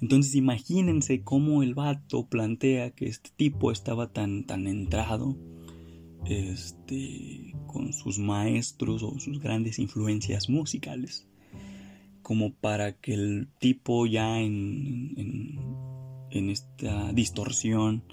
[0.00, 5.36] Entonces imagínense cómo el vato plantea que este tipo estaba tan, tan entrado
[6.28, 11.26] este, con sus maestros o sus grandes influencias musicales,
[12.22, 15.58] como para que el tipo ya en,
[16.30, 18.04] en, esta distorsión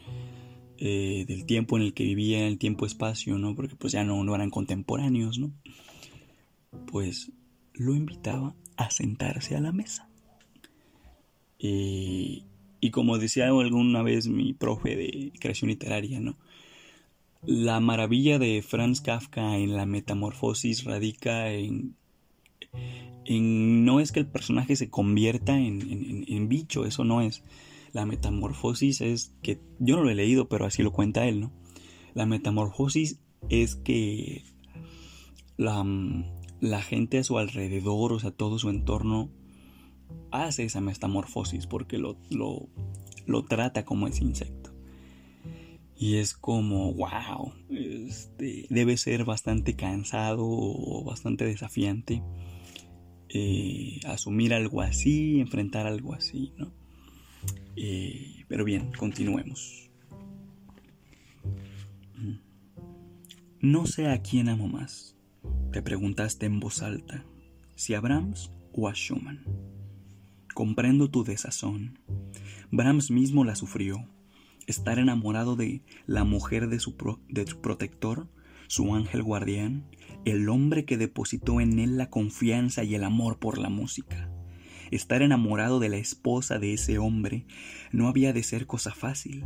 [0.77, 3.55] eh, del tiempo en el que vivía, el tiempo-espacio, ¿no?
[3.55, 5.51] Porque pues ya no, no eran contemporáneos, ¿no?
[6.87, 7.31] Pues
[7.73, 10.09] lo invitaba a sentarse a la mesa.
[11.57, 12.45] Y,
[12.91, 16.37] como decía alguna vez mi profe de creación literaria, ¿no?
[17.45, 21.95] La maravilla de Franz Kafka en la metamorfosis radica en,
[23.25, 27.43] en no es que el personaje se convierta en, en, bicho, eso no es.
[27.93, 31.51] La metamorfosis es que, yo no lo he leído, pero así lo cuenta él, ¿no?
[32.13, 34.43] La metamorfosis es que
[35.57, 35.85] la,
[36.59, 39.29] la gente a su alrededor, o sea, todo su entorno,
[40.31, 44.64] hace esa metamorfosis porque lo, lo, trata como ese insecto.
[45.97, 52.21] Y es como, wow, este, debe ser bastante cansado o bastante desafiante
[53.37, 56.71] eh, asumir algo así, enfrentar algo así, ¿no?
[57.75, 59.91] Eh, pero bien, continuemos.
[63.59, 65.17] No sé a quién amo más,
[65.73, 67.25] te preguntaste en voz alta,
[67.75, 69.43] si a Brahms o a Schumann.
[70.53, 71.99] Comprendo tu desazón.
[72.71, 74.07] Brahms mismo la sufrió.
[74.67, 76.95] Estar enamorado de la mujer de su,
[77.29, 78.29] de su protector
[78.67, 79.85] su ángel guardián,
[80.25, 84.31] el hombre que depositó en él la confianza y el amor por la música.
[84.91, 87.45] Estar enamorado de la esposa de ese hombre
[87.91, 89.45] no había de ser cosa fácil.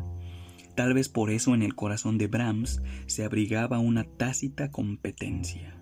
[0.76, 5.82] Tal vez por eso en el corazón de Brahms se abrigaba una tácita competencia.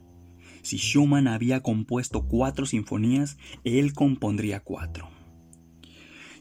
[0.61, 5.16] Si Schumann había compuesto cuatro sinfonías, él compondría cuatro.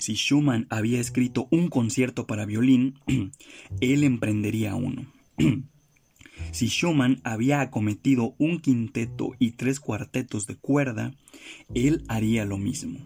[0.06, 2.94] Si Schumann había escrito un concierto para violín,
[3.80, 5.12] él emprendería uno.
[6.52, 11.16] Si Schumann había acometido un quinteto y tres cuartetos de cuerda,
[11.74, 13.00] él haría lo mismo.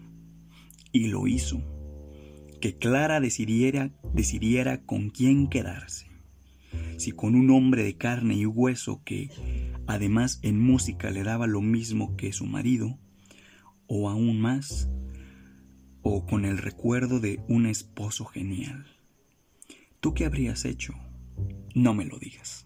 [0.91, 1.63] Y lo hizo.
[2.59, 6.05] Que Clara decidiera, decidiera con quién quedarse.
[6.97, 9.31] Si con un hombre de carne y hueso que,
[9.87, 12.99] además en música, le daba lo mismo que su marido,
[13.87, 14.87] o aún más,
[16.03, 18.85] o con el recuerdo de un esposo genial.
[19.99, 20.93] ¿Tú qué habrías hecho?
[21.75, 22.65] No me lo digas.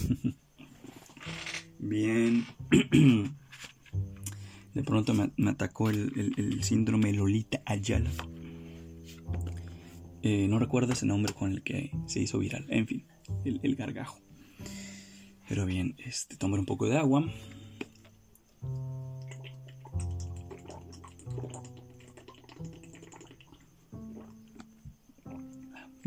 [1.78, 2.44] Bien.
[4.74, 8.10] De pronto me, atacó el, síndrome Lolita Ayala.
[10.22, 12.66] Eh, no recuerdo ese nombre con el que se hizo viral.
[12.68, 13.04] En fin,
[13.44, 14.20] el, gargajo.
[15.48, 17.24] Pero bien, este, tomar un poco de agua.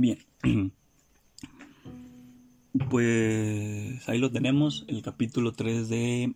[0.04, 0.18] Bien.
[2.89, 6.34] Pues ahí lo tenemos, el capítulo 3 de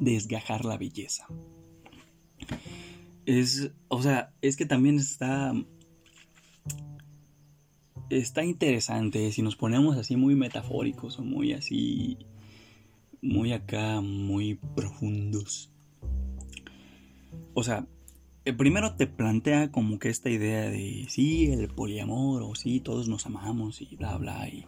[0.00, 1.26] Desgajar la belleza.
[3.26, 5.52] Es, o sea, es que también está
[8.10, 12.16] está interesante si nos ponemos así muy metafóricos o muy así
[13.20, 15.72] muy acá, muy profundos.
[17.54, 17.88] O sea,
[18.44, 23.08] el primero te plantea como que esta idea de sí, el poliamor o sí, todos
[23.08, 24.66] nos amamos y bla, bla, y,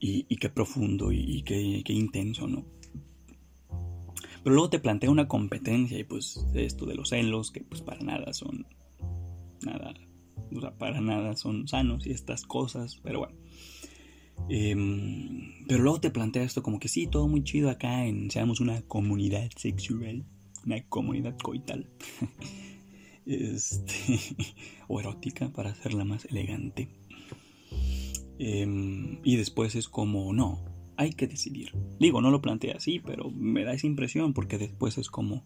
[0.00, 2.64] y, qué profundo y, qué, qué, intenso, ¿no?
[4.44, 8.00] Pero luego te plantea una competencia y pues esto de los celos, que pues para
[8.00, 8.66] nada son,
[9.62, 9.92] nada,
[10.54, 13.36] o sea, para nada son sanos y estas cosas, pero bueno.
[14.48, 18.60] Em, pero luego te plantea esto como que sí, todo muy chido acá en, seamos
[18.60, 20.24] una comunidad sexual,
[20.64, 21.90] una comunidad coital.
[23.28, 24.18] este,
[24.88, 26.88] o erótica para hacerla más elegante.
[28.38, 30.64] Em, y después es como, no,
[30.96, 31.72] hay que decidir.
[32.00, 35.44] Digo, no lo plantea así, pero me da esa impresión porque después es como,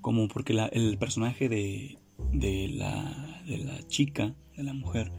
[0.00, 1.98] como porque el personaje de,
[2.32, 5.12] de, la, de la chica, de la mujer,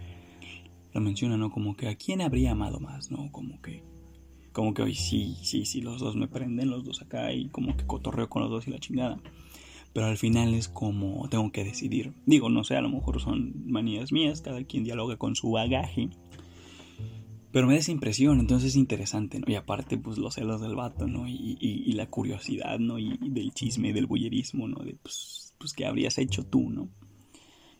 [0.93, 1.51] lo menciona, ¿no?
[1.51, 3.31] Como que a quién habría amado más, ¿no?
[3.31, 3.83] Como que,
[4.51, 7.77] como que hoy sí, sí, sí, los dos me prenden, los dos acá y como
[7.77, 9.19] que cotorreo con los dos y la chingada
[9.93, 12.13] pero al final es como tengo que decidir.
[12.25, 16.09] Digo, no sé, a lo mejor son manías mías, cada quien dialoga con su bagaje.
[17.51, 19.45] Pero me da esa impresión, entonces es interesante, ¿no?
[19.47, 21.27] Y aparte, pues los celos del vato, ¿no?
[21.27, 22.99] Y, la curiosidad, ¿no?
[22.99, 24.83] Y, del chisme, del bullerismo, ¿no?
[24.83, 26.89] De, pues, pues, ¿qué habrías hecho tú, ¿no?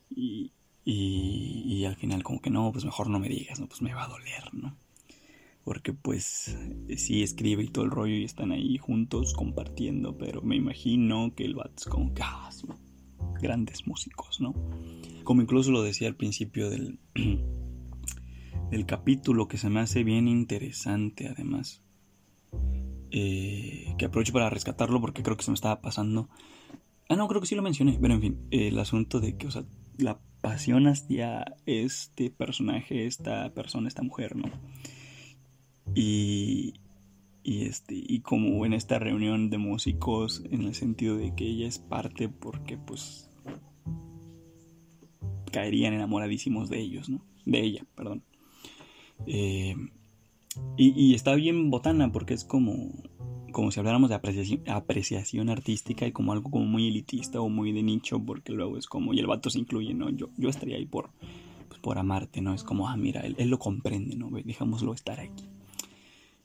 [0.09, 0.51] Y,
[0.83, 3.67] y, al final, como que no, pues mejor no me digas, ¿no?
[3.67, 4.75] Pues me va a doler, ¿no?
[5.69, 6.57] Porque pues
[6.97, 11.45] sí escribe y todo el rollo y están ahí juntos compartiendo, pero me imagino que
[11.45, 12.49] el vato es como ah,
[13.39, 14.55] grandes músicos, ¿no?
[15.23, 16.97] Como incluso lo decía al principio del,
[18.71, 21.83] del capítulo, que se me hace bien interesante además.
[23.11, 26.29] Eh, que aprovecho para rescatarlo porque creo que se me estaba pasando.
[27.09, 29.51] Ah, no, creo que sí lo mencioné, pero en fin, el asunto de que, o
[29.51, 29.65] sea,
[29.99, 34.49] la pasión hacia este personaje, esta persona, esta mujer, ¿no?
[35.95, 36.73] Y,
[37.43, 41.79] este, y como en esta reunión de músicos, en el sentido de que ella es
[41.79, 43.29] parte porque pues
[45.51, 47.21] caerían enamoradísimos de ellos, ¿no?
[47.45, 48.23] De ella, perdón.
[49.25, 49.75] Eh,
[50.77, 52.91] y, está bien botana porque es como,
[53.51, 57.71] como si habláramos de apreciación, apreciación, artística y como algo como muy elitista o muy
[57.71, 60.09] de nicho porque luego es como, y el vato se incluye, ¿no?
[60.09, 61.11] Yo, yo estaría ahí por,
[61.67, 62.53] pues, por amarte, ¿no?
[62.53, 64.29] Es como, ah, mira, él, él lo comprende, ¿no?
[64.29, 65.45] Dejámoslo estar aquí.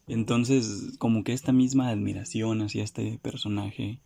[0.07, 4.01] Entonces, como que esta misma admiración hacia este personaje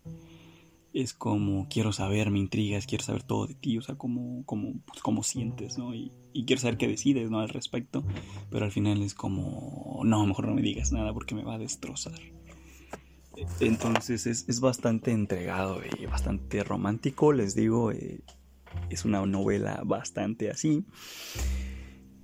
[0.93, 4.73] es como quiero saber, me intrigas, quiero saber todo de ti, o sea, cómo, cómo,
[4.85, 5.93] pues, cómo sientes, ¿no?
[5.93, 6.11] Y,
[6.47, 7.41] quiero saber qué decides, ¿no?
[7.41, 8.03] Al respecto,
[8.49, 11.59] pero al final es como, no, mejor no me digas nada porque me va a
[11.59, 12.19] destrozar.
[13.59, 18.21] Entonces es, es bastante entregado y bastante romántico, les digo, eh,
[18.89, 20.85] es una novela bastante así.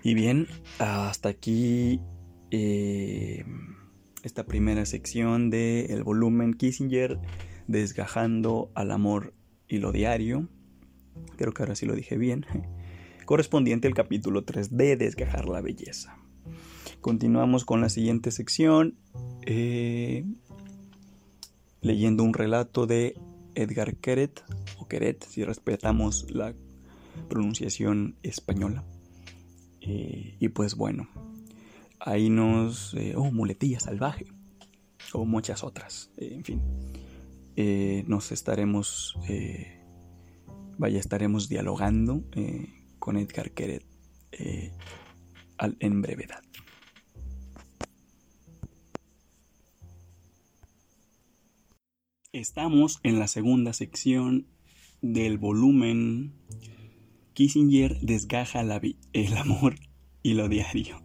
[0.04, 0.48] Y bien,
[0.80, 2.00] hasta aquí
[2.58, 3.44] eh,
[4.24, 7.20] esta primera sección del el volumen Kissinger
[7.68, 9.34] desgajando al amor
[9.68, 10.48] y lo diario.
[11.36, 12.46] Creo que ahora sí lo dije bien.
[13.26, 16.18] Correspondiente al capítulo 3 de Desgajar la belleza.
[17.02, 18.98] continuamos con la siguiente sección,
[19.46, 20.24] eh,
[21.82, 23.20] leyendo un relato de
[23.54, 24.44] Edgar Queret,
[24.78, 26.56] o Queret, si respetamos la
[27.28, 28.86] pronunciación española.
[29.82, 31.10] Eh, y pues bueno,
[32.06, 32.94] ahí nos...
[32.94, 34.26] Eh, oh, muletilla salvaje,
[35.14, 36.62] o muchas otras, en fin.
[38.08, 39.18] nos estaremos...
[40.78, 42.24] vaya, estaremos dialogando
[43.00, 43.86] con Edgar Queret
[45.80, 46.42] en brevedad.
[52.32, 54.48] Estamos en la segunda sección
[55.02, 56.34] del volumen
[57.34, 59.76] Kissinger desgaja el amor
[60.24, 61.02] y lo diario.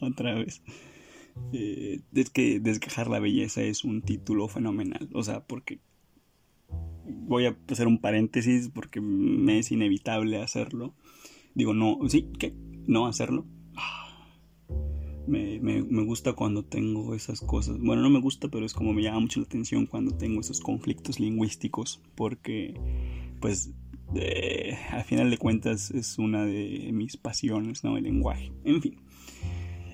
[0.12, 0.62] Otra vez.
[1.52, 5.08] Eh, es que desgajar la belleza es un título fenomenal.
[5.12, 5.80] O sea, porque
[7.06, 10.94] voy a hacer un paréntesis porque me es inevitable hacerlo.
[11.54, 12.54] Digo, no, sí, ¿qué?
[12.86, 13.46] No hacerlo
[15.30, 17.78] me, me, gusta cuando tengo esas cosas.
[17.78, 20.60] Bueno, no me gusta, pero es como me llama mucho la atención cuando tengo esos
[20.60, 22.74] conflictos lingüísticos, porque
[23.40, 23.70] pues
[24.90, 27.96] al final de cuentas es una de mis pasiones, ¿no?
[27.96, 28.52] El lenguaje.
[28.64, 28.96] En fin.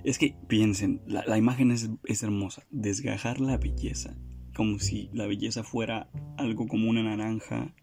[0.07, 2.63] Es que piensen, la, imagen es, hermosa.
[2.71, 4.17] Desgajar la belleza.
[4.55, 7.75] Como si la belleza fuera algo como una naranja.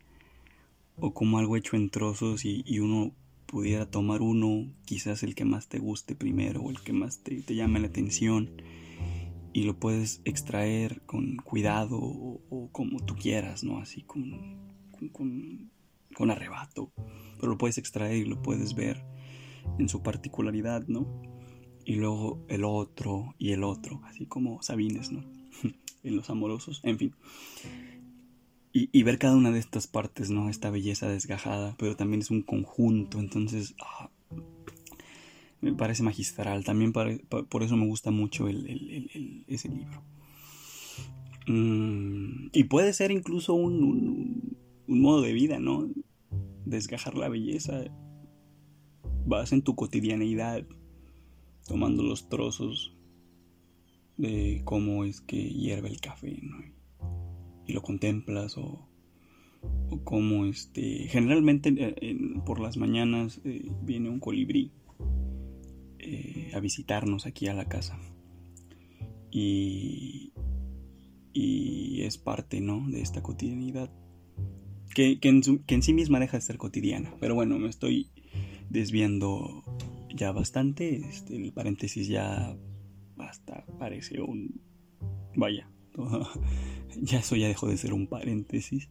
[0.96, 3.14] O como algo hecho en trozos y, y uno
[3.46, 7.44] pudiera tomar uno, quizás el que más te guste primero o el que más te,
[7.54, 8.50] llame la atención
[9.52, 13.80] y lo puedes extraer con cuidado o, como tú quieras, ¿no?
[13.80, 14.58] Así con,
[15.12, 15.70] con,
[16.16, 16.94] con, arrebato.
[17.36, 19.04] Pero lo puedes extraer y lo puedes ver
[19.78, 21.33] en su particularidad, ¿no?
[21.86, 25.24] Y luego el otro y el otro, así como Sabines, ¿no?
[26.04, 27.14] en los amorosos, en fin
[28.76, 30.50] y, ver cada una de estas partes, ¿no?
[30.50, 34.10] Esta belleza desgajada, pero también es un conjunto, entonces ah,
[35.62, 36.64] me parece magistral.
[36.64, 40.04] También por eso me gusta mucho ese libro.
[41.46, 45.88] Mm, y puede ser incluso un, un, modo de vida, ¿no?
[46.66, 47.84] Desgajar la belleza.
[49.28, 50.66] Vas en tu cotidianeidad
[51.68, 52.96] tomando los trozos
[54.18, 56.74] de cómo es que hierve el café, ¿no?
[57.66, 58.88] y lo contemplas o,
[59.90, 64.72] o como este generalmente eh, por las mañanas eh, viene un colibrí
[66.00, 67.98] eh, a visitarnos aquí a la casa
[69.32, 70.34] y,
[71.32, 72.88] y es parte ¿no?
[72.90, 73.92] de esta cotidianidad
[74.94, 78.10] que, que, en sí misma deja de ser cotidiana pero bueno me estoy
[78.70, 79.64] desviando
[80.14, 82.56] ya bastante este, el paréntesis ya
[83.18, 84.62] hasta parece un
[85.36, 85.68] vaya
[87.02, 88.90] ya eso ya dejó de ser un paréntesis.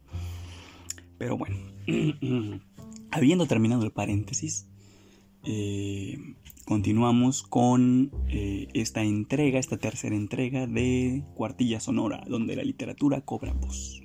[1.17, 1.55] Pero bueno,
[3.11, 4.67] habiendo terminado el paréntesis,
[5.43, 6.17] eh,
[6.65, 13.53] continuamos con eh, esta entrega, esta tercera entrega de Cuartilla Sonora, donde la literatura cobra
[13.53, 14.01] voz.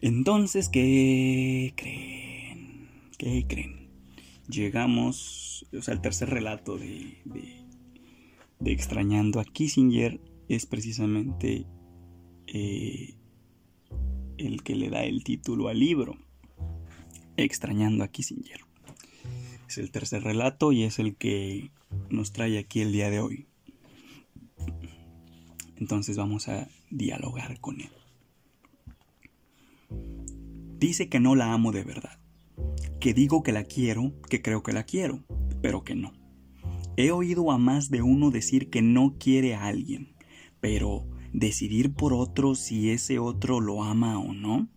[0.00, 2.88] Entonces, ¿qué creen?
[3.16, 3.83] ¿Qué creen?
[4.48, 11.66] Llegamos, o sea, el tercer relato de, de Extrañando a Kissinger es precisamente
[12.46, 13.14] eh,
[14.38, 16.16] el que le da el título al libro,
[17.36, 18.60] Extrañando a Kissinger.
[19.68, 21.70] Es el tercer relato y es el que
[22.08, 23.46] nos trae aquí el día de hoy.
[25.76, 27.90] Entonces vamos a dialogar con él.
[30.78, 32.18] Dice que no la amo de verdad,
[33.04, 35.26] que digo que la quiero, que creo que la quiero,
[35.60, 36.14] pero que no.
[36.96, 40.16] He oído a más de uno decir que no quiere a alguien,
[40.58, 44.70] pero decidir por otro si ese otro lo ama o no,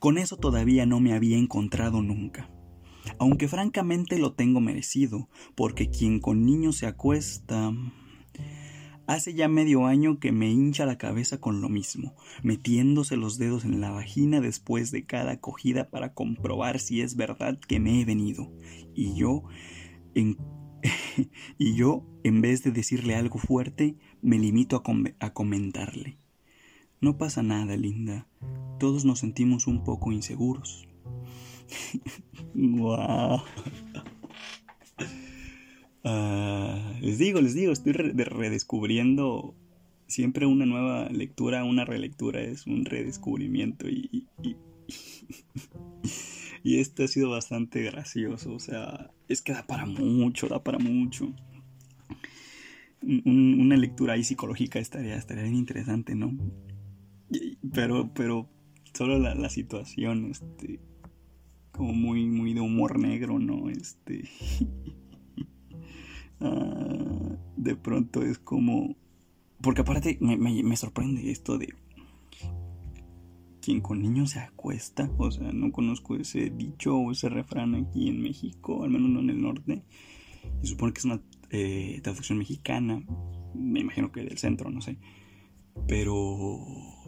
[0.00, 2.50] con eso todavía no me había encontrado nunca.
[3.20, 7.72] Aunque francamente lo tengo merecido, porque quien con niños se acuesta...
[9.06, 13.64] Hace ya medio año que me hincha la cabeza con lo mismo, metiéndose los dedos
[13.64, 18.04] en la vagina después de cada acogida para comprobar si es verdad que me he
[18.04, 18.52] venido.
[18.94, 19.44] Y yo,
[20.14, 20.36] en
[21.58, 24.82] y yo, en vez de decirle algo fuerte, me limito
[25.20, 26.18] a, comentarle.
[27.00, 28.26] No pasa nada, linda.
[28.78, 30.88] Todos nos sentimos un poco inseguros.
[32.54, 33.42] wow.
[36.08, 39.56] Ah, les digo, les digo, estoy redescubriendo
[40.06, 44.28] siempre una nueva lectura, una relectura es un redescubrimiento y,
[46.62, 50.78] y este ha sido bastante gracioso, o sea, es que da para mucho, da para
[50.78, 51.34] mucho.
[53.02, 56.38] una lectura ahí psicológica estaría, estaría bien interesante, ¿no?
[57.74, 58.48] Pero, pero
[58.94, 60.78] solo la, situación, este,
[61.72, 63.68] como muy, muy de humor negro, ¿no?
[63.70, 64.28] Este,
[66.40, 68.96] ah, de pronto es como...
[69.60, 71.74] Porque aparte me, me sorprende esto de
[73.66, 78.08] quien con niños se acuesta, o sea, no conozco ese dicho o ese refrán aquí
[78.08, 79.82] en México, al menos no en el norte.
[80.62, 81.20] Y supone que es una
[81.50, 83.02] eh, traducción mexicana,
[83.54, 84.98] me imagino que del centro, no sé.
[85.88, 86.60] Pero,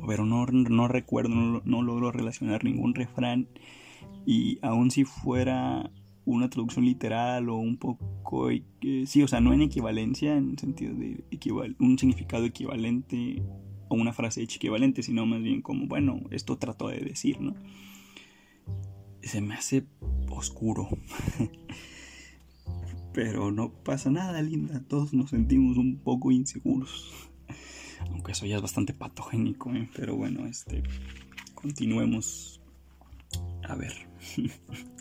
[0.05, 1.31] pero no, no recuerdo,
[1.65, 3.49] no, logro relacionar ningún refrán.
[4.27, 5.93] Y aun si fuera
[6.29, 8.51] una traducción literal o un poco,
[9.07, 11.25] sí, o sea, no en equivalencia, en sentido de
[11.79, 13.43] un significado equivalente
[13.89, 17.55] o una frase equivalente, sino más bien como, bueno, esto trato de decir, ¿no?
[19.23, 19.87] Se me hace
[20.29, 20.89] oscuro.
[23.15, 24.83] Pero no pasa nada, linda.
[24.87, 27.31] Todos nos sentimos un poco inseguros.
[28.11, 29.89] Aunque eso ya es bastante patogénico, ¿eh?
[29.95, 30.85] pero bueno, este.
[31.55, 32.61] Continuemos.
[33.69, 34.09] A ver.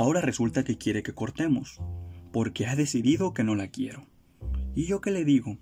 [0.00, 1.78] Ahora resulta que quiere que cortemos,
[2.32, 4.06] porque ha decidido que no la quiero.
[4.74, 5.58] ¿Y yo qué le digo?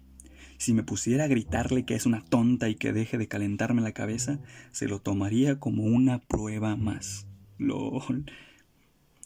[0.59, 3.91] Si me pusiera a gritarle que es una tonta y que deje de calentarme la
[3.91, 4.39] cabeza,
[4.71, 7.27] se lo tomaría como una prueba más.
[7.59, 8.31] LOL.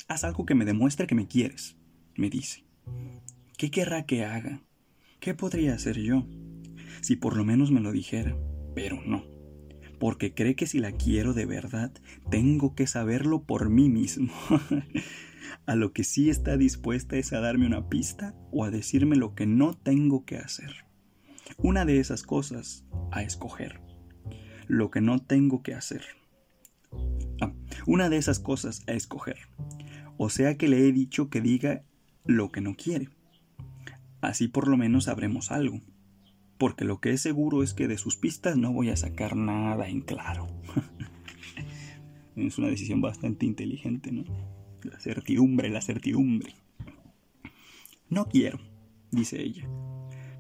[0.09, 1.77] Haz algo que me demuestre que me quieres,
[2.17, 2.65] me dice.
[3.59, 4.63] ¿Qué querrá que haga?
[5.21, 6.27] ¿Qué podría hacer yo?
[7.03, 8.35] Si por lo menos me lo dijera,
[8.75, 9.27] pero no,
[10.03, 11.93] porque cree que si la quiero de verdad,
[12.29, 14.33] tengo que saberlo por mí mismo.
[15.67, 19.37] a lo que sí está dispuesta es a darme una pista o a decirme lo
[19.37, 20.87] que no tengo que hacer.
[21.57, 23.81] Una de esas cosas a escoger.
[24.67, 26.03] Lo que no tengo que hacer.
[27.41, 27.53] Ah,
[27.87, 29.39] una de esas cosas a escoger.
[30.17, 31.85] O sea que le he dicho que diga
[32.25, 33.11] lo que no quiere.
[34.21, 35.81] Así por lo menos sabremos algo.
[36.63, 39.89] Porque lo que es seguro es que de sus pistas no voy a sacar nada
[39.89, 40.47] en claro.
[42.37, 44.23] es una decisión bastante inteligente, ¿no?
[44.85, 46.55] La certidumbre, la certidumbre.
[48.09, 48.61] No quiero,
[49.11, 49.69] dice ella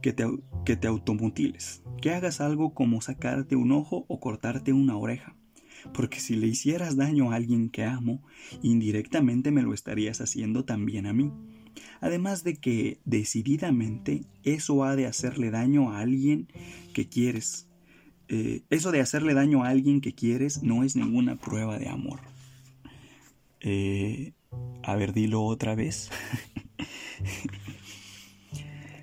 [0.00, 0.24] que te,
[0.64, 5.34] que te automutiles, que hagas algo como sacarte un ojo o cortarte una oreja.
[5.92, 8.22] Porque si le hicieras daño a alguien que amo,
[8.62, 11.32] indirectamente me lo estarías haciendo también a mí.
[12.00, 16.48] Además de que, decididamente, eso ha de hacerle daño a alguien
[16.92, 17.68] que quieres.
[18.28, 22.20] Eh, eso de hacerle daño a alguien que quieres no es ninguna prueba de amor.
[23.60, 24.32] Eh,
[24.82, 26.10] a ver, dilo otra vez.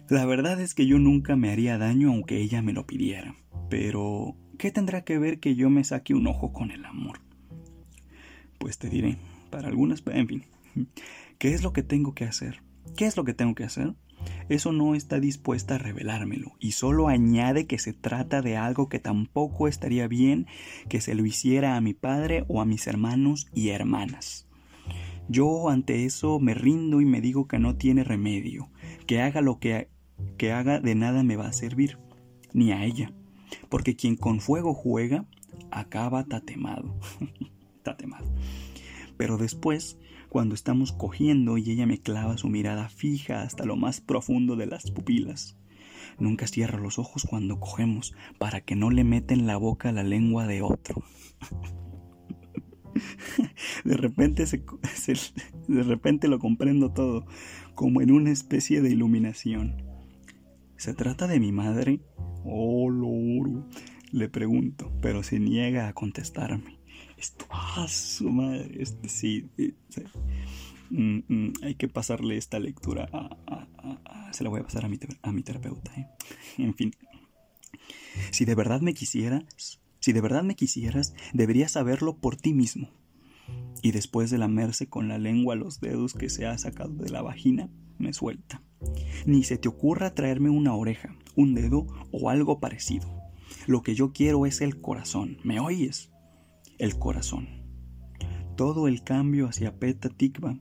[0.10, 3.36] La verdad es que yo nunca me haría daño aunque ella me lo pidiera.
[3.70, 7.20] Pero, ¿qué tendrá que ver que yo me saque un ojo con el amor?
[8.58, 9.18] Pues te diré,
[9.52, 10.44] para algunas, en fin,
[11.40, 12.62] ¿qué es lo que tengo que hacer?
[12.96, 13.96] ¿Qué es lo que tengo que hacer?
[14.50, 19.00] Eso no está dispuesta a revelármelo y solo añade que se trata de algo que
[19.00, 20.46] tampoco estaría bien
[20.90, 24.48] que se lo hiciera a mi padre o a mis hermanos y hermanas.
[25.30, 28.70] Yo ante eso me rindo y me digo que no tiene remedio,
[29.08, 29.90] que haga lo que
[30.38, 31.98] que haga de nada me va a servir,
[32.54, 33.14] ni a ella,
[33.70, 35.26] porque quien con fuego juega
[35.72, 36.94] acaba tatemado.
[37.84, 38.26] tatemado.
[39.16, 39.98] Pero después,
[40.30, 44.68] cuando estamos cogiendo y ella me clava su mirada fija hasta lo más profundo de
[44.68, 45.58] las pupilas,
[46.20, 50.48] nunca cierra los ojos cuando cogemos para que no le meten la boca la lengua
[50.48, 51.04] de otro.
[53.84, 54.46] de repente
[55.68, 57.26] de repente lo comprendo todo,
[57.76, 59.84] como en una especie de iluminación.
[60.78, 62.00] ¿Se trata de mi madre?
[62.46, 63.68] Oh, loro.
[64.12, 66.79] Le pregunto, pero se niega a contestarme.
[67.20, 68.82] Esto, ah, su madre.
[68.82, 69.50] Este, sí,
[70.90, 73.10] mm, mm, hay que pasarle esta lectura
[74.32, 75.92] se la voy a pasar a mi, a mi terapeuta.
[75.96, 76.08] ¿eh?
[76.58, 76.94] En fin.
[78.32, 82.90] Si de verdad me quisieras, si de verdad me quisieras, deberías saberlo por ti mismo.
[83.82, 87.22] Y después de lamerse con la lengua los dedos que se ha sacado de la
[87.22, 88.62] vagina, me suelta.
[89.26, 93.10] Ni se te ocurra traerme una oreja, un dedo o algo parecido.
[93.68, 95.38] Lo que yo quiero es el corazón.
[95.44, 96.12] ¿Me oyes?
[96.80, 97.50] El corazón.
[98.56, 100.58] Todo el cambio hacia Peta Tikva,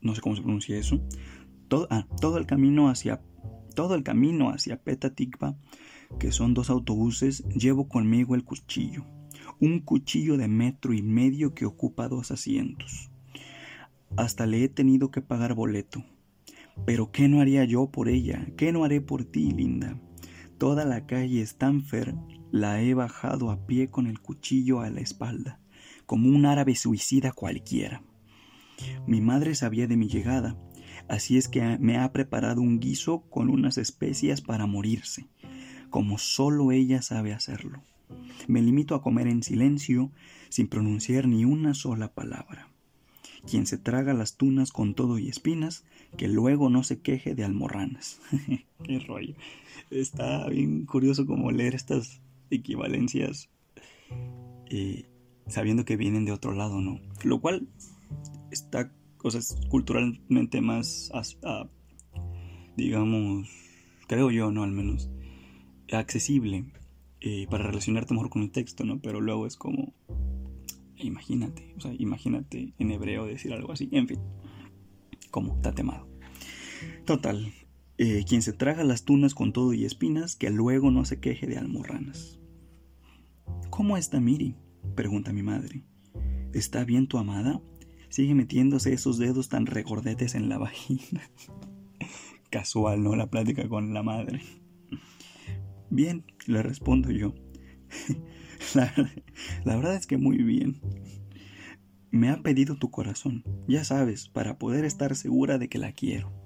[0.00, 0.98] no sé cómo se pronuncia eso,
[1.68, 3.22] todo, ah, todo el camino hacia
[3.74, 5.54] todo el camino hacia Peta Tikva,
[6.18, 9.04] que son dos autobuses, llevo conmigo el cuchillo,
[9.60, 13.10] un cuchillo de metro y medio que ocupa dos asientos.
[14.16, 16.02] Hasta le he tenido que pagar boleto,
[16.86, 18.48] pero ¿qué no haría yo por ella?
[18.56, 20.00] ¿Qué no haré por ti, linda?
[20.56, 22.14] Toda la calle Stanfer
[22.56, 25.60] la he bajado a pie con el cuchillo a la espalda,
[26.06, 28.02] como un árabe suicida cualquiera.
[29.06, 30.56] Mi madre sabía de mi llegada,
[31.08, 35.28] así es que me ha preparado un guiso con unas especias para morirse,
[35.90, 37.82] como solo ella sabe hacerlo.
[38.46, 40.12] Me limito a comer en silencio,
[40.48, 42.70] sin pronunciar ni una sola palabra.
[43.48, 45.84] quien se traga las tunas con todo y espinas,
[46.16, 48.20] que luego no se queje de almorranas.
[48.82, 49.34] Qué rollo.
[49.90, 52.20] Está bien curioso como leer estas
[52.50, 53.50] equivalencias
[54.70, 55.04] eh,
[55.48, 57.00] sabiendo que vienen de otro lado, ¿no?
[57.22, 57.68] Lo cual
[58.50, 58.92] está,
[59.22, 59.30] o
[59.68, 61.10] culturalmente más,
[62.76, 63.48] digamos,
[64.06, 64.64] creo yo, ¿no?
[64.64, 65.10] Al menos,
[65.92, 66.64] accesible
[67.20, 69.00] eh, para relacionarte mejor con el texto, ¿no?
[69.00, 69.94] Pero luego es como,
[70.96, 74.20] imagínate, o sea, imagínate en hebreo decir algo así, en fin,
[75.30, 76.08] como tatemado.
[77.04, 77.52] Total,
[77.98, 81.46] eh, quien se traga las tunas con todo y espinas, que luego no se queje
[81.46, 82.38] de almorranas.
[83.70, 84.56] ¿Cómo está Miri?
[84.94, 85.84] pregunta mi madre.
[86.52, 87.60] ¿Está bien tu amada?
[88.08, 91.22] Sigue metiéndose esos dedos tan regordetes en la vagina.
[92.50, 93.16] Casual, ¿no?
[93.16, 94.40] La plática con la madre.
[95.90, 97.34] Bien, le respondo yo.
[98.74, 98.92] la,
[99.64, 100.80] la verdad es que muy bien.
[102.10, 106.45] Me ha pedido tu corazón, ya sabes, para poder estar segura de que la quiero.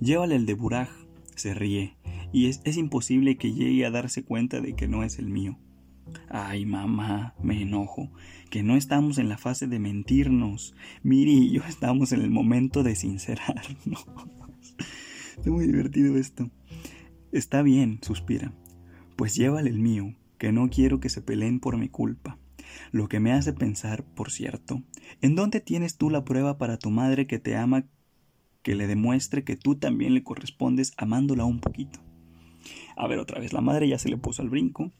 [0.00, 0.90] Llévale el de Buraj,
[1.34, 1.96] se ríe,
[2.32, 5.58] y es, es, imposible que llegue a darse cuenta de que no es el mío.
[6.28, 8.10] Ay, mamá, me enojo,
[8.50, 10.74] que no estamos en la fase de mentirnos.
[11.02, 14.06] Miri y yo estamos en el momento de sincerarnos.
[15.36, 16.50] Está muy divertido esto.
[17.30, 18.52] Está bien, suspira.
[19.16, 22.38] Pues llévale el mío, que no quiero que se peleen por mi culpa.
[22.90, 24.82] Lo que me hace pensar, por cierto,
[25.20, 27.86] ¿en dónde tienes tú la prueba para tu madre que te ama
[28.68, 32.00] que le demuestre que tú también le correspondes amándola un poquito?
[32.98, 34.92] A ver, otra vez, la madre ya se le puso al brinco.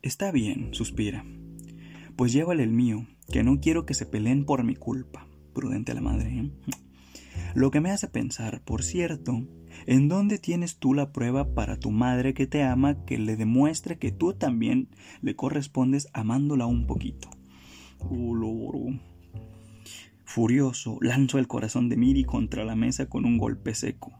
[0.00, 1.24] Está bien, suspira.
[2.14, 5.26] Pues llévale el mío, que no quiero que se peleen por mi culpa.
[5.52, 6.38] Prudente la madre.
[6.38, 6.50] ¿eh?
[7.56, 9.44] Lo que me hace pensar, por cierto,
[9.86, 13.98] ¿en dónde tienes tú la prueba para tu madre que te ama que le demuestre
[13.98, 14.88] que tú también
[15.20, 17.28] le correspondes amándola un poquito?
[20.34, 24.18] Furioso, lanzo el corazón de Miri contra la mesa con un golpe seco.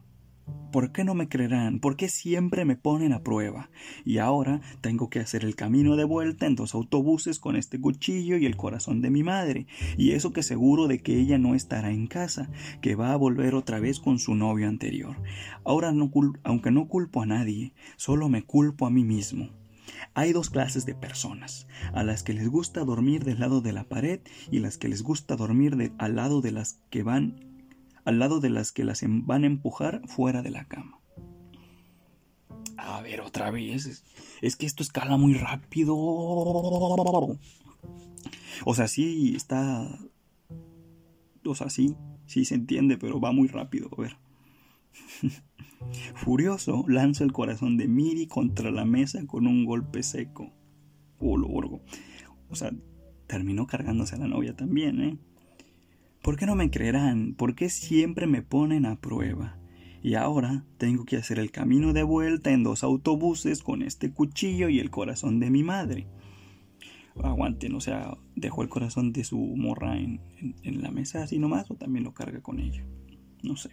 [0.70, 1.80] ¿Por qué no me creerán?
[1.80, 3.70] ¿Por qué siempre me ponen a prueba?
[4.04, 8.36] Y ahora tengo que hacer el camino de vuelta en dos autobuses con este cuchillo
[8.36, 9.66] y el corazón de mi madre.
[9.96, 12.50] Y eso que seguro de que ella no estará en casa,
[12.82, 15.16] que va a volver otra vez con su novio anterior.
[15.64, 16.10] Ahora, no
[16.44, 19.61] aunque no culpo a nadie, solo me culpo a mí mismo.
[20.14, 23.84] Hay dos clases de personas, a las que les gusta dormir del lado de la
[23.84, 27.52] pared y las que les gusta dormir al lado de las que van
[28.04, 30.98] al lado de las que las em, van a empujar fuera de la cama.
[32.76, 34.02] A ver, otra vez.
[34.40, 35.94] Es que esto escala muy rápido.
[38.64, 39.88] O sea, sí está.
[41.44, 41.94] O sea, sí,
[42.26, 43.88] sí se entiende, pero va muy rápido.
[43.96, 44.16] A ver.
[46.14, 50.52] Furioso, lanza el corazón de Miri contra la mesa con un golpe seco.
[51.18, 51.38] Oh,
[52.48, 52.72] o sea,
[53.26, 55.18] terminó cargándose a la novia también, ¿eh?
[56.22, 57.34] ¿Por qué no me creerán?
[57.34, 59.58] ¿Por qué siempre me ponen a prueba?
[60.02, 64.68] Y ahora tengo que hacer el camino de vuelta en dos autobuses con este cuchillo
[64.68, 66.06] y el corazón de mi madre.
[67.22, 70.20] Aguanten, o sea, dejó el corazón de su morra en,
[70.64, 72.84] la mesa así nomás o también lo carga con ella.
[73.42, 73.70] No sé.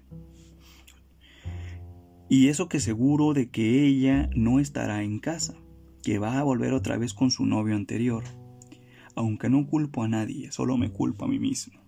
[2.30, 5.56] Y eso que seguro de que ella no estará en casa,
[6.04, 8.24] que va a volver otra vez con su novio anterior.
[9.16, 11.80] Aunque no culpo a nadie, solo me culpo a mí mismo.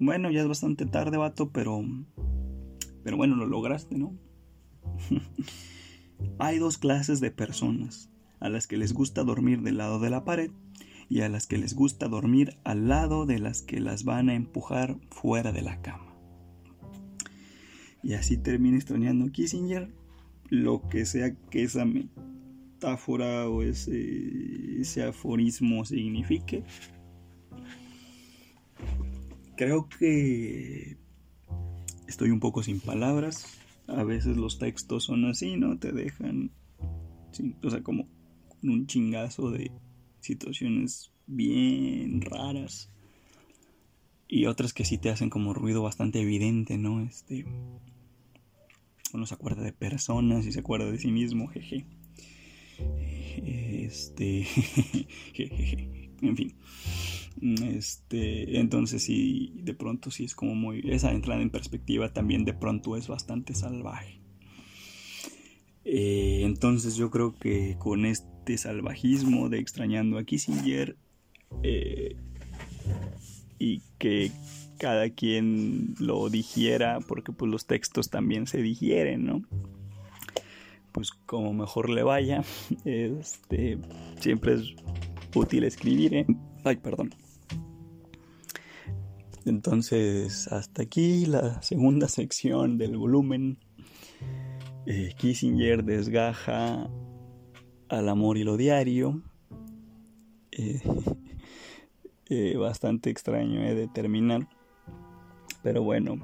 [0.00, 1.84] Bueno, ya es bastante tarde, vato, pero.
[3.04, 4.14] Pero bueno, lo lograste, ¿no?
[6.38, 8.10] Hay dos clases de personas:
[8.40, 10.50] a las que les gusta dormir del lado de la pared
[11.10, 14.34] y a las que les gusta dormir al lado de las que las van a
[14.34, 16.07] empujar fuera de la cama.
[18.02, 19.92] Y así termina extrañando Kissinger,
[20.50, 26.64] lo que sea que esa metáfora o ese, ese aforismo signifique.
[29.56, 30.96] Creo que
[32.06, 33.58] estoy un poco sin palabras.
[33.86, 35.78] A veces los textos son así, ¿no?
[35.78, 36.52] Te dejan,
[37.62, 38.08] o sea, como
[38.48, 39.72] con un chingazo de
[40.20, 42.90] situaciones bien raras.
[44.26, 47.00] Y otras que sí te hacen como ruido bastante evidente, ¿no?
[47.00, 47.46] Este.
[49.12, 51.86] Uno se acuerda de personas y se acuerda de sí mismo, jeje.
[53.44, 54.44] Este.
[55.34, 56.12] jejeje.
[56.22, 56.54] En fin.
[57.40, 60.82] Este, entonces sí, de pronto sí es como muy...
[60.90, 64.20] Esa entrada en perspectiva también de pronto es bastante salvaje.
[65.84, 70.96] Eh, entonces yo creo que con este salvajismo de extrañando a Kissinger
[71.62, 72.16] eh,
[73.58, 74.30] y que
[74.78, 79.42] cada quien lo digiera, porque pues los textos también se digieren, ¿no?
[80.92, 82.42] Pues como mejor le vaya,
[82.84, 83.78] este,
[84.20, 84.74] siempre es
[85.34, 86.26] útil escribir, ¿eh?
[86.64, 87.10] Ay, perdón.
[89.44, 93.58] Entonces, hasta aquí la segunda sección del volumen.
[94.86, 96.90] Eh, Kissinger desgaja
[97.88, 99.22] al amor y lo diario.
[100.52, 100.80] Eh,
[102.58, 104.48] bastante extraño de terminar.
[105.62, 106.18] Pero bueno,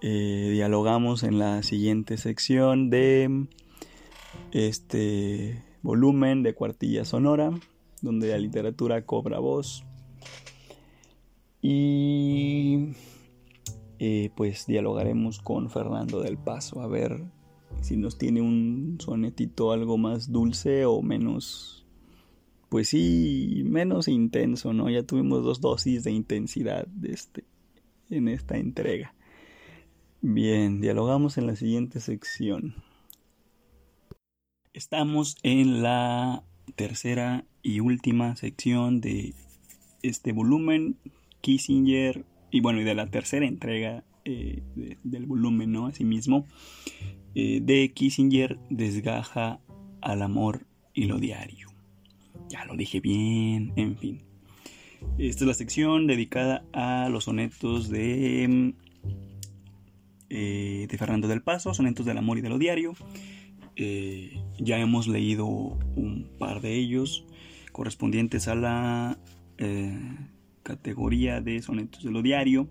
[0.00, 3.46] dialogamos en la siguiente sección de
[4.52, 7.50] este volumen de cuartilla sonora,
[8.02, 9.84] donde la literatura cobra voz.
[11.60, 12.90] Y
[13.98, 17.24] eh, pues dialogaremos con Fernando del Paso a ver
[17.80, 21.86] si nos tiene un sonetito algo más dulce o menos,
[22.68, 24.88] pues sí, menos intenso, ¿no?
[24.88, 27.44] Ya tuvimos dos dosis de intensidad de este,
[28.10, 29.14] en esta entrega.
[30.20, 32.74] Bien, dialogamos en la siguiente sección.
[34.72, 36.44] Estamos en la
[36.74, 39.34] tercera y última sección de
[40.02, 40.96] este volumen
[41.40, 44.62] Kissinger, y bueno, y de la tercera entrega eh,
[45.04, 45.86] del volumen, ¿no?
[45.86, 46.46] Asimismo,
[47.34, 49.60] eh, de Kissinger desgaja
[50.00, 51.68] al amor y lo diario.
[52.48, 54.27] Ya lo dije bien, en fin.
[55.18, 58.74] Esta es la sección dedicada a los sonetos de,
[60.30, 62.94] eh, de Fernando del Paso, sonetos del amor y de lo diario.
[64.58, 67.24] ya hemos leído un par de ellos
[67.72, 69.18] correspondientes a la
[70.68, 72.68] categoría de sonetos de lo diario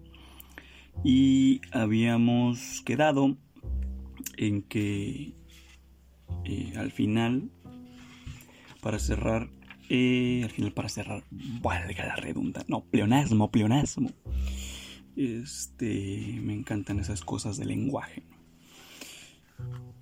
[1.03, 3.37] y habíamos quedado
[4.37, 5.33] en que
[6.45, 7.49] eh, al final
[8.81, 9.49] para cerrar
[9.89, 14.11] eh, al final para cerrar valga la redunda no pleonasmo pleonasmo
[15.15, 18.23] este me encantan esas cosas del lenguaje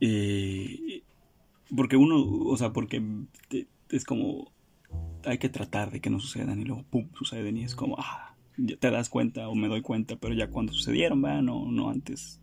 [0.02, 1.04] eh,
[1.76, 3.02] porque uno o sea porque
[3.90, 4.56] es como
[5.26, 8.36] hay que tratar de que no sucedan y luego pum, suceden y es como, ah,
[8.58, 11.90] ya te das cuenta o me doy cuenta, pero ya cuando sucedieron, va, no, no
[11.90, 12.42] antes.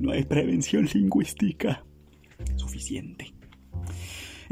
[0.00, 1.84] No hay prevención lingüística
[2.56, 3.32] suficiente.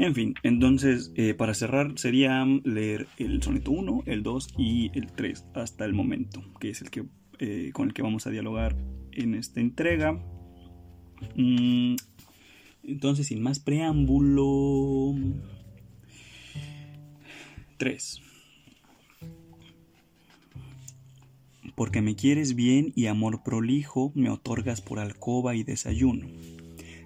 [0.01, 5.11] En fin, entonces eh, para cerrar sería leer el soneto 1, el 2 y el
[5.11, 7.05] 3 hasta el momento, que es el que
[7.37, 8.75] eh, con el que vamos a dialogar
[9.11, 10.13] en esta entrega.
[11.35, 11.97] Mm,
[12.81, 15.13] entonces, sin más preámbulo,
[17.77, 18.21] 3.
[21.75, 26.25] Porque me quieres bien y amor prolijo me otorgas por alcoba y desayuno.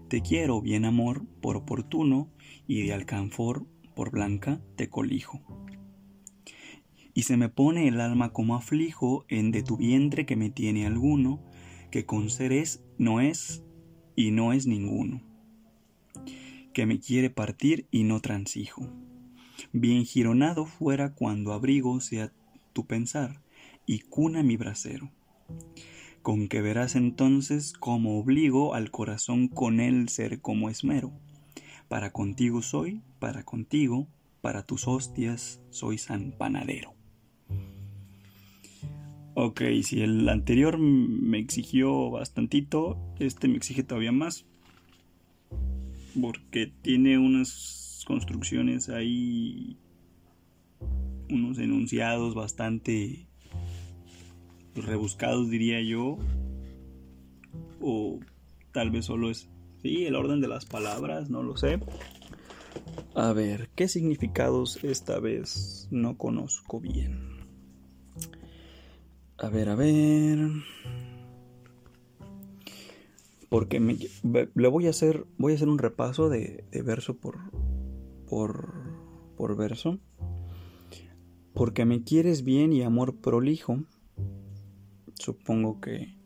[0.08, 2.30] Te quiero bien amor por oportuno
[2.68, 5.42] y de alcanfor por blanca te colijo.
[7.14, 10.86] Y se me pone el alma como aflijo en de tu vientre que me tiene
[10.86, 11.42] alguno,
[11.92, 13.64] que con seres no es
[14.16, 15.22] y no es ninguno,
[16.74, 18.90] que me quiere partir y no transijo
[19.72, 22.32] bien gironado fuera cuando abrigo sea
[22.74, 23.42] tu pensar
[23.86, 25.12] y cuna mi brasero.
[26.22, 31.12] Con que verás entonces cómo obligo al corazón con él ser como esmero.
[31.88, 34.08] Para contigo soy, para contigo,
[34.42, 36.94] para tus hostias soy San Panadero.
[39.34, 44.46] Ok, si el anterior me exigió bastantito, este me exige todavía más.
[46.20, 49.78] Porque tiene unas construcciones hay
[51.30, 53.28] unos enunciados bastante
[54.76, 56.18] rebuscados diría yo
[57.82, 58.20] o
[58.72, 59.50] tal vez solo es
[59.86, 61.80] sí el orden de las palabras no lo sé
[63.14, 67.48] a ver qué significados esta vez no conozco bien
[69.38, 70.50] a ver a ver
[73.50, 77.38] porque me, le voy a hacer voy a hacer un repaso de verso por
[78.26, 78.74] por,
[79.38, 80.00] por verso.
[81.54, 83.84] Porque me quieres bien y amor prolijo.
[85.14, 86.18] Supongo que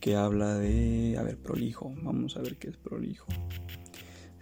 [0.00, 1.94] que habla de, a ver, prolijo.
[2.02, 3.26] Vamos a ver qué es prolijo.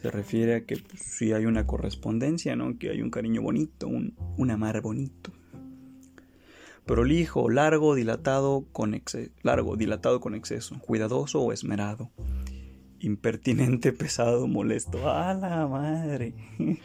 [0.00, 2.78] Se refiere a que si pues, hay una correspondencia, ¿no?
[2.78, 5.32] Que hay un cariño bonito, un, un amar bonito.
[6.84, 12.12] Prolijo, largo, dilatado con exceso, largo, dilatado con exceso, cuidadoso o esmerado
[13.00, 15.09] impertinente, pesado, molesto.
[15.09, 16.34] ¡A la madre!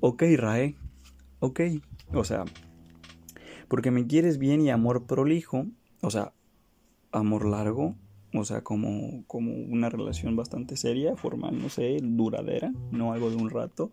[0.00, 0.76] ok, Rae.
[1.40, 1.60] Ok.
[2.12, 2.44] O sea,
[3.68, 5.66] porque me quieres bien y amor prolijo.
[6.00, 6.32] O sea,
[7.12, 7.96] amor largo.
[8.34, 13.36] O sea, como, como una relación bastante seria, formal, no sé, duradera, no algo de
[13.36, 13.92] un rato.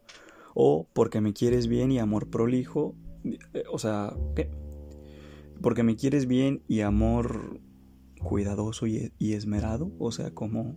[0.54, 2.96] O porque me quieres bien y amor prolijo.
[3.24, 4.50] Eh, o sea, ¿qué?
[5.62, 7.62] Porque me quieres bien y amor
[8.26, 10.76] cuidadoso y, esmerado, o sea, como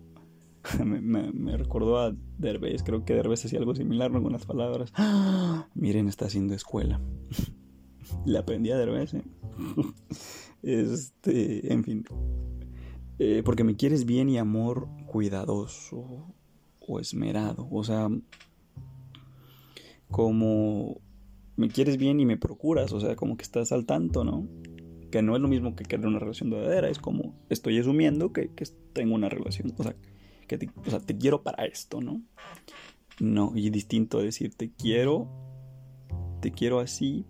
[0.84, 4.92] me, recordó a Derbez, creo que Derbez hacía algo similar con las palabras.
[5.74, 7.00] Miren, está haciendo escuela.
[8.24, 9.24] Le aprendí a Derbez, ¿eh?
[10.62, 12.04] Este, en fin.
[13.18, 16.34] Eh, porque me quieres bien y amor cuidadoso
[16.80, 17.68] o esmerado.
[17.70, 18.08] O sea,
[20.10, 21.00] como
[21.56, 22.92] me quieres bien y me procuras.
[22.92, 24.48] O sea, como que estás al tanto, ¿no?
[25.10, 26.88] Que no es lo mismo que querer una relación verdadera.
[26.88, 28.50] Es como estoy asumiendo que,
[28.92, 29.74] tengo una relación.
[29.76, 29.94] O sea,
[30.46, 32.22] que te, quiero para esto, ¿no?
[33.20, 35.28] No, y distinto decir te quiero,
[36.40, 37.26] te quiero así,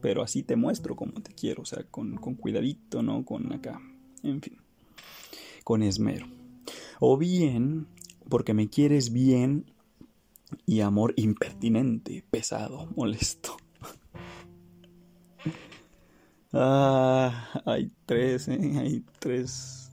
[0.00, 3.24] pero así te muestro como te quiero, o sea, con, con cuidadito, ¿no?
[3.24, 3.80] Con acá,
[4.22, 4.56] en fin,
[5.64, 6.26] con esmero.
[7.00, 7.86] O bien,
[8.28, 9.64] porque me quieres bien
[10.66, 13.56] y amor impertinente, pesado, molesto.
[16.52, 18.78] ah, hay tres, ¿eh?
[18.78, 19.90] Hay tres.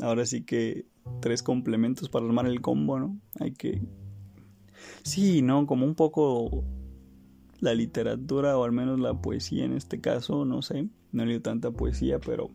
[0.00, 0.86] Ahora sí que
[1.20, 3.18] tres complementos para armar el combo, ¿no?
[3.40, 3.80] Hay que...
[5.02, 5.66] Sí, ¿no?
[5.66, 6.64] Como un poco
[7.64, 11.42] la literatura o al menos la poesía en este caso, no sé, no he leído
[11.42, 12.50] tanta poesía, pero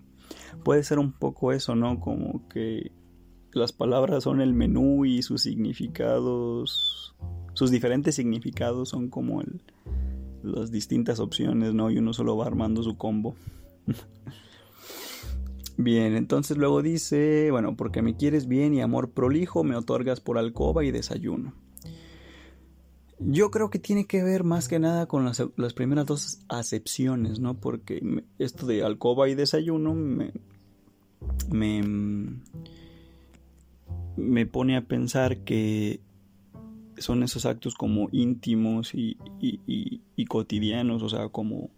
[0.64, 2.00] puede ser un poco eso, ¿no?
[2.00, 2.92] Como que
[3.52, 7.16] las palabras son el menú y sus significados,
[7.54, 9.64] sus diferentes significados son como el,
[10.44, 11.90] las distintas opciones, ¿no?
[11.90, 13.36] Y uno solo va armando su combo.
[15.78, 20.38] Bien, entonces luego dice, bueno, porque me quieres bien y amor prolijo, me otorgas por
[20.38, 21.54] alcoba y desayuno.
[23.20, 27.60] Yo creo que tiene que ver más que nada con las, primeras dos acepciones, ¿no?
[27.60, 28.02] Porque
[28.38, 30.32] esto de alcoba y desayuno me,
[34.16, 36.00] me, pone a pensar que
[36.98, 41.72] son esos actos como íntimos y, y cotidianos, o sea, como,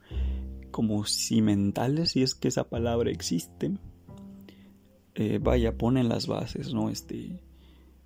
[0.70, 3.72] como cimentales, si es que esa palabra existe
[5.16, 6.90] eh, vaya, ponen las bases, ¿no?
[6.90, 7.42] Este,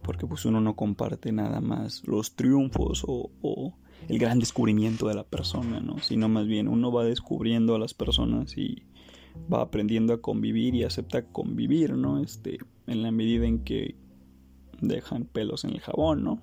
[0.05, 3.73] porque pues uno no comparte nada más los triunfos o,
[4.07, 5.97] el gran descubrimiento de la persona, ¿no?
[5.97, 8.83] Sino más bien uno va descubriendo a las personas y
[9.51, 12.21] va aprendiendo a convivir y acepta convivir, ¿no?
[12.21, 13.95] Este, en la medida en que
[14.79, 16.39] dejan pelos en el jabón, ¿no?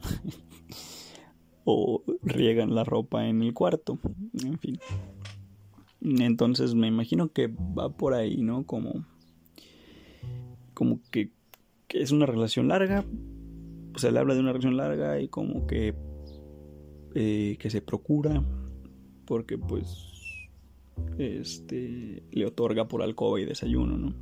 [1.65, 3.99] o riegan la ropa en el cuarto,
[4.43, 4.81] en fin.
[6.01, 8.65] Entonces me imagino que va por ahí, ¿no?
[8.67, 9.05] Como
[10.75, 11.31] como que,
[11.91, 13.05] es una relación larga,
[13.95, 15.95] o sea, le habla de una relación larga y como que,
[17.14, 18.43] eh, que se procura,
[19.26, 20.12] porque pues
[21.18, 24.14] este, le otorga por alcoba y desayuno, ¿no?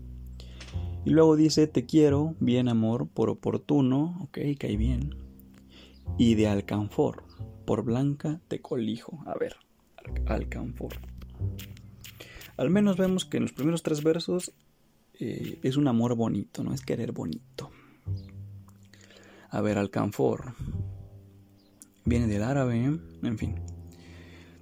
[1.04, 5.14] Y luego dice, te quiero, bien amor, por oportuno, ok, cae bien.
[6.18, 7.24] Y de alcanfor,
[7.64, 9.22] por blanca te colijo.
[9.24, 9.56] A ver,
[10.26, 10.92] alcanfor.
[12.58, 14.52] Al menos vemos que en los primeros tres versos
[15.18, 17.70] eh, es un amor bonito, no es querer bonito.
[19.50, 20.54] A ver, alcanfor.
[22.04, 22.76] Viene del árabe,
[23.22, 23.56] en fin.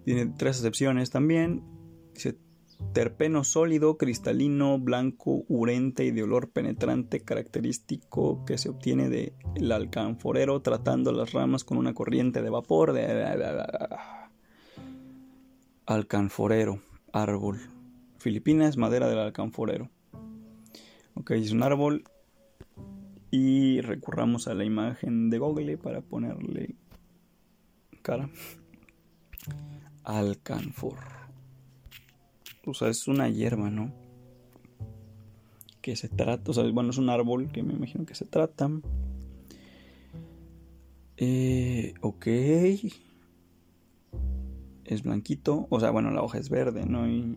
[0.04, 1.62] Tiene tres excepciones también.
[2.14, 2.38] Dice
[2.92, 10.62] terpeno sólido, cristalino, blanco, urente y de olor penetrante característico que se obtiene del alcanforero
[10.62, 12.94] tratando las ramas con una corriente de vapor.
[15.86, 16.80] Alcanforero,
[17.12, 17.58] árbol.
[18.18, 19.90] Filipinas, madera del alcanforero.
[21.14, 22.04] Ok, es un árbol.
[23.30, 26.74] Y recurramos a la imagen de Google para ponerle
[28.02, 28.30] cara.
[30.04, 30.98] Alcanfor.
[32.64, 33.92] O sea, es una hierba, ¿no?
[35.82, 38.70] Que se trata, o sea, bueno, es un árbol que me imagino que se trata.
[41.16, 42.26] Eh, ok
[44.88, 47.06] es blanquito, o sea, bueno, la hoja es verde, ¿no?
[47.06, 47.36] Y,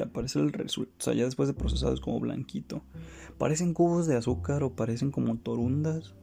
[0.00, 2.82] aparece el resultado, o sea, ya después de procesado es como blanquito.
[3.38, 6.14] Parecen cubos de azúcar o parecen como torundas.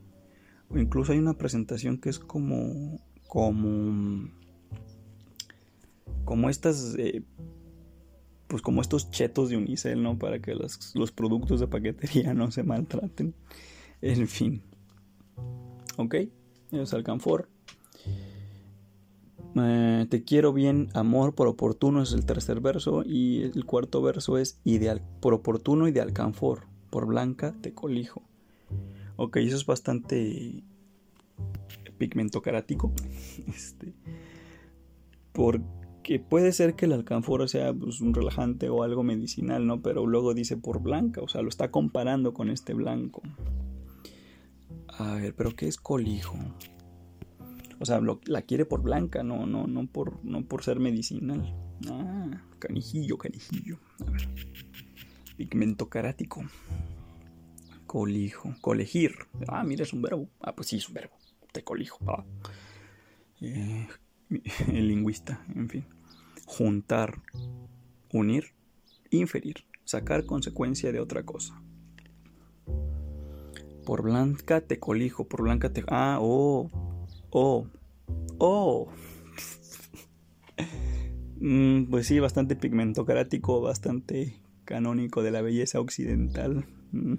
[0.70, 4.30] O incluso hay una presentación que es como, como,
[6.24, 7.24] como estas, eh,
[8.48, 10.18] pues como estos chetos de unicel, ¿no?
[10.18, 13.36] Para que los, los productos de paquetería no se maltraten.
[14.02, 14.62] En fin.
[15.98, 16.16] Ok,
[16.72, 17.50] es alcanfor.
[19.66, 24.38] Eh, te quiero bien, amor por oportuno es el tercer verso y el cuarto verso
[24.38, 28.24] es ideal, por oportuno y de alcanfor, por blanca te colijo.
[29.16, 30.64] Ok, eso es bastante
[31.98, 32.92] pigmento carático.
[33.48, 33.94] Este,
[35.32, 39.82] porque puede ser que el alcanfor sea pues, un relajante o algo medicinal, ¿no?
[39.82, 43.22] Pero luego dice por blanca, o sea, lo está comparando con este blanco.
[44.88, 46.38] A ver, pero ¿qué es colijo?
[47.80, 51.56] O sea, la quiere por blanca, no, no, no por, no por ser medicinal.
[51.90, 53.80] Ah, canijillo, canijillo.
[54.06, 54.28] A ver.
[55.38, 56.44] Pigmento carático.
[57.86, 58.54] Colijo.
[58.60, 59.14] Colegir.
[59.48, 60.30] Ah, mira, es un verbo.
[60.42, 61.16] Ah, pues sí, es un verbo.
[61.54, 62.00] Te colijo.
[62.08, 62.26] Ah.
[63.40, 63.88] Eh,
[64.68, 65.86] el lingüista, en fin.
[66.46, 67.22] juntar,
[68.12, 68.54] unir,
[69.12, 71.62] inferir, sacar consecuencia de otra cosa.
[73.86, 75.84] Por blanca te colijo, por blanca te...
[75.88, 76.70] Ah, oh,
[77.32, 77.68] oh,
[78.38, 78.88] oh.
[81.90, 86.66] Pues sí, bastante pigmentocrático, bastante canónico de la belleza occidental.
[86.92, 87.16] Mm.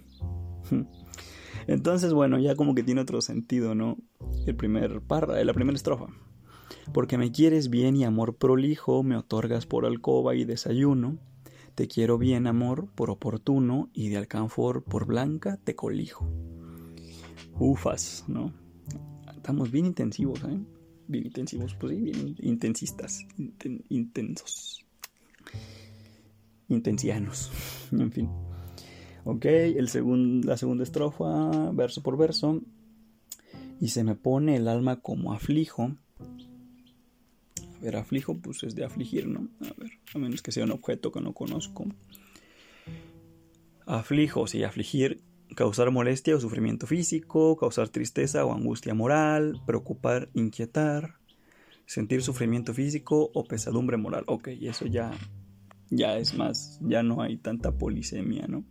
[1.66, 3.96] Entonces, bueno, ya como que tiene otro sentido, ¿no?
[4.46, 6.06] El primer parra, la primera estrofa.
[6.92, 11.18] Porque me quieres bien y amor prolijo, me otorgas por alcoba y desayuno.
[11.74, 16.28] Te quiero bien, amor, por oportuno, y de alcanfor por blanca te colijo.
[17.58, 18.52] Ufas, ¿no?
[19.50, 20.40] Estamos bien intensivos.
[21.08, 23.26] Bien intensivos, pues sí, bien intensistas,
[23.88, 24.86] intensos,
[26.68, 27.50] intensianos,
[27.90, 28.28] en fin.
[29.24, 29.90] Ok, el
[30.44, 32.60] la segunda estrofa, verso por verso.
[33.80, 35.82] Y se me pone el alma como aflijo.
[35.82, 35.96] A
[37.82, 39.48] ver, aflijo, pues es de afligir, ¿no?
[39.62, 41.86] A ver, a menos que sea un objeto que no conozco.
[43.84, 45.22] Aflijo, sí, afligir,
[45.54, 51.16] causar molestia o sufrimiento físico, causar tristeza o angustia moral, preocupar, inquietar,
[51.86, 54.24] sentir sufrimiento físico o pesadumbre moral.
[54.26, 55.12] Ok, eso ya,
[55.90, 58.64] ya es más, ya no hay tanta polisemia, ¿no?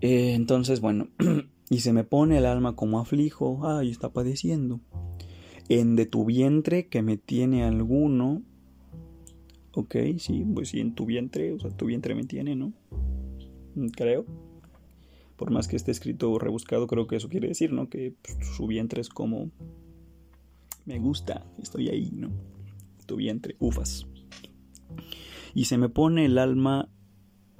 [0.00, 1.08] Eh, entonces, bueno,
[1.70, 4.80] y se me pone el alma como aflijo, ay, está padeciendo.
[5.68, 8.42] En de tu vientre que me tiene alguno,
[9.72, 12.72] ok, sí, pues sí, en tu vientre, o sea, tu vientre me tiene, ¿no?
[13.74, 14.45] Mm, creo.
[15.36, 17.88] Por más que esté escrito rebuscado, creo que eso quiere decir, ¿no?
[17.88, 19.50] Que pues, su vientre es como...
[20.84, 22.30] Me gusta, estoy ahí, ¿no?
[23.06, 24.06] Tu vientre, ufas.
[25.54, 26.88] Y se me pone el alma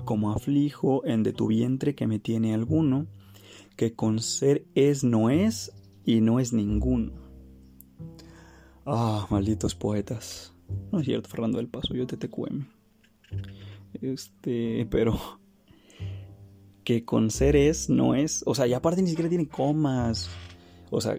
[0.05, 3.07] como aflijo en de tu vientre que me tiene alguno,
[3.77, 5.72] que con ser es no es
[6.05, 7.12] y no es ninguno.
[8.87, 10.55] Ah, malditos poetas.
[10.93, 12.64] No es cierto, Fernando del Paso, yo te TQM.
[13.95, 15.18] Este, pero
[16.87, 20.30] que con ser es no es, o sea, y aparte ni siquiera tiene comas.
[20.91, 21.18] O sea,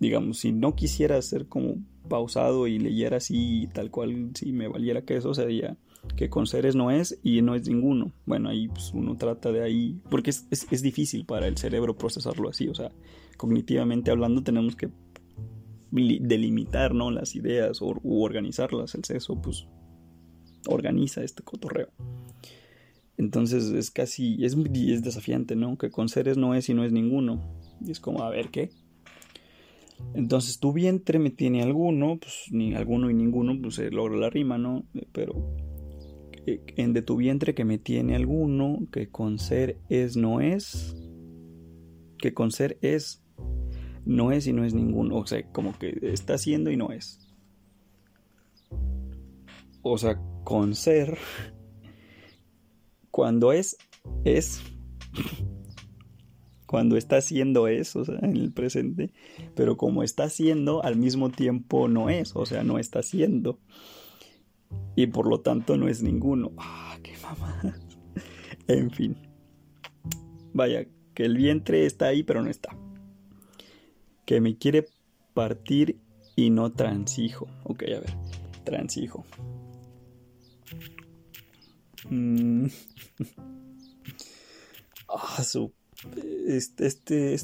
[0.00, 1.76] digamos, si no quisiera ser como
[2.08, 5.76] pausado y leyera así tal cual si me valiera que eso sería
[6.16, 8.12] que con seres no es y no es ninguno.
[8.26, 12.48] Bueno, ahí pues, uno trata de ahí, porque es, es, difícil para el cerebro procesarlo
[12.48, 12.90] así, o sea,
[13.36, 14.90] cognitivamente hablando tenemos que
[15.92, 17.12] delimitar ¿no?
[17.12, 19.68] las ideas o, organizarlas, el sexo pues
[20.66, 21.90] organiza este cotorreo.
[23.20, 25.76] Entonces es casi, es, es desafiante, ¿no?
[25.76, 27.54] Que con seres no es y no es ninguno.
[27.84, 28.70] Y es como, a ver, ¿qué?
[30.14, 34.30] Entonces tu vientre me tiene alguno, pues ni alguno y ninguno, pues se logra la
[34.30, 34.86] rima, ¿no?
[35.12, 35.54] Pero
[36.46, 40.96] en de tu vientre que me tiene alguno, que con ser es no es,
[42.16, 43.22] que con ser es
[44.06, 47.20] no es y no es ninguno, o sea, como que está siendo y no es.
[49.82, 51.18] O sea, con ser,
[53.20, 53.76] cuando es,
[54.24, 54.62] es.
[56.64, 59.12] Cuando está haciendo es, o sea, en el presente,
[59.54, 63.58] pero como está haciendo, al mismo tiempo no es, o sea, no está haciendo
[64.96, 66.52] y por lo tanto no es ninguno.
[66.56, 67.60] ¡Ah, qué mamá!
[68.68, 69.18] en fin.
[70.54, 72.74] Vaya, que el vientre está ahí pero no está.
[74.24, 74.86] Que me quiere
[75.34, 76.00] partir
[76.36, 77.48] y no transijo.
[77.64, 78.16] Ok, a ver.
[78.64, 79.26] Transijo.
[82.08, 82.66] Mm.
[85.08, 85.72] ah, su
[86.46, 87.36] este,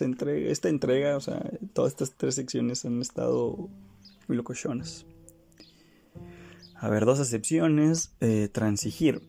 [0.00, 1.42] entrega, esta entrega, o sea,
[1.72, 3.68] todas estas tres secciones han estado
[4.26, 5.06] muy locochonas.
[6.74, 8.14] A ver, dos excepciones.
[8.20, 9.28] Eh, transigir.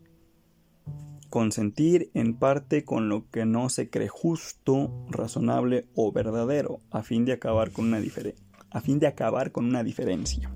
[1.29, 7.25] Consentir en parte con lo que no se cree justo, razonable o verdadero, a fin
[7.25, 8.01] de acabar con una,
[8.71, 10.51] a fin de acabar con una diferencia.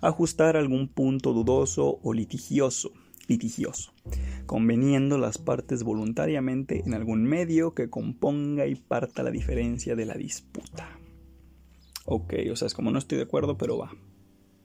[0.00, 2.92] Ajustar algún punto dudoso o litigioso,
[3.28, 3.92] litigioso,
[4.46, 10.14] conveniendo las partes voluntariamente en algún medio que componga y parta la diferencia de la
[10.14, 10.98] disputa.
[12.04, 13.92] Ok, o sea, es como no estoy de acuerdo, pero va.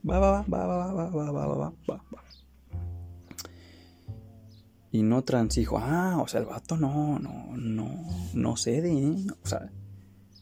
[0.10, 2.24] Va, va, va, va, va, va, va, va, va, va.
[4.92, 5.78] Y no transijo.
[5.78, 9.16] Ah, o sea, el vato no, no, no, no cede, ¿eh?
[9.44, 9.70] O sea,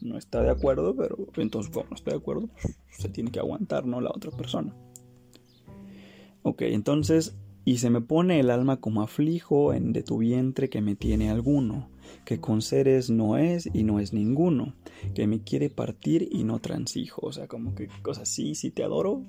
[0.02, 3.40] no está de acuerdo, pero entonces, como no está de acuerdo, pues se tiene que
[3.40, 4.00] aguantar, ¿no?
[4.02, 4.74] La otra persona.
[6.44, 7.36] Ok, entonces,
[7.66, 11.32] y se me pone el alma como aflijo en de tu vientre que me tiene
[11.32, 11.90] alguno,
[12.24, 14.76] que con seres no es y no es ninguno,
[15.16, 17.26] que me quiere partir y no transijo.
[17.26, 19.24] O sea, como que cosas así, sí te adoro,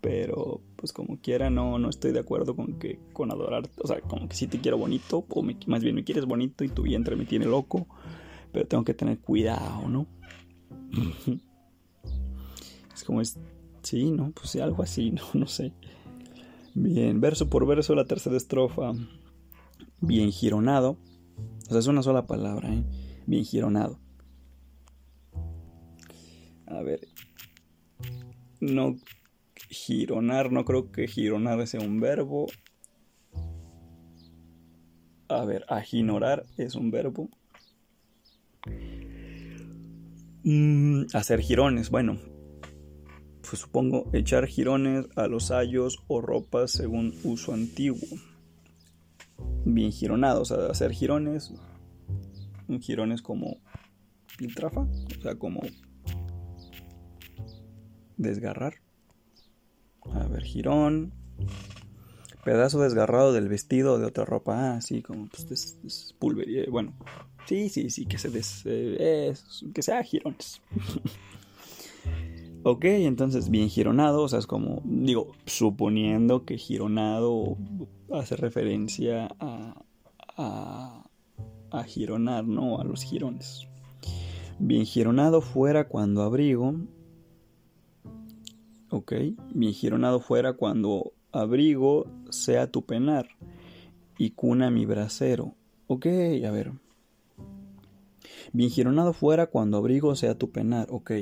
[0.00, 4.00] pero pues como quiera no, no estoy de acuerdo con que con adorar, o sea,
[4.00, 7.16] como que sí te quiero bonito, o más bien me quieres bonito y tu vientre
[7.16, 7.86] me tiene loco,
[8.50, 10.06] pero tengo que tener cuidado, ¿no?
[12.94, 13.38] es como es,
[13.86, 14.32] Sí, ¿no?
[14.32, 15.72] Pues sí, algo así, no, no sé.
[16.78, 18.92] Bien, verso por verso la tercera estrofa.
[20.02, 20.98] Bien gironado.
[21.62, 22.84] O sea, es una sola palabra, ¿eh?
[23.24, 23.98] Bien gironado.
[26.66, 27.00] A ver.
[28.60, 28.96] No.
[29.70, 32.46] Gironar, no creo que gironar sea un verbo.
[35.28, 37.30] A ver, aginorar es un verbo.
[40.44, 42.35] Mm, hacer girones, bueno.
[43.48, 48.18] Pues supongo echar girones a los sayos o ropas según uso antiguo.
[49.64, 51.52] Bien gironados, o sea, hacer girones.
[52.66, 53.58] Un girón es como
[54.36, 55.60] piltrafa, o sea, como
[58.16, 58.74] desgarrar.
[60.12, 61.12] A ver, girón.
[62.44, 64.76] Pedazo desgarrado del vestido de otra ropa.
[64.76, 66.14] Ah, como pues des,
[66.68, 66.94] Bueno,
[67.46, 69.34] sí, sí, sí, que se des, eh,
[69.72, 70.60] que sea girones.
[72.68, 77.56] ok, entonces bien gironado, o sea, es como, digo, suponiendo que gironado
[78.12, 79.84] hace referencia a,
[80.36, 81.04] a,
[81.70, 82.80] a gironar, ¿no?
[82.80, 83.68] A los girones.
[84.58, 86.74] Bien gironado fuera cuando abrigo
[88.88, 89.12] Ok,
[89.52, 93.28] mi gironado fuera cuando abrigo sea tu penar
[94.16, 95.54] y cuna mi brasero.
[95.88, 96.06] Ok,
[96.46, 96.72] a ver.
[98.52, 100.86] Bien gironado fuera cuando abrigo sea tu penar.
[100.90, 101.12] Ok,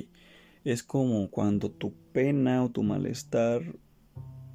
[0.65, 3.63] es como cuando tu pena o tu malestar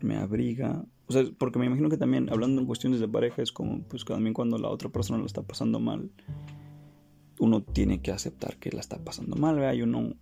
[0.01, 0.83] me abriga.
[1.07, 4.05] O sea, porque me imagino que también hablando en cuestiones de pareja es como, pues
[4.05, 6.11] también cuando la otra persona lo está pasando mal,
[7.39, 9.73] uno tiene que aceptar que la está pasando mal, ¿verdad?
[9.73, 10.15] Y uno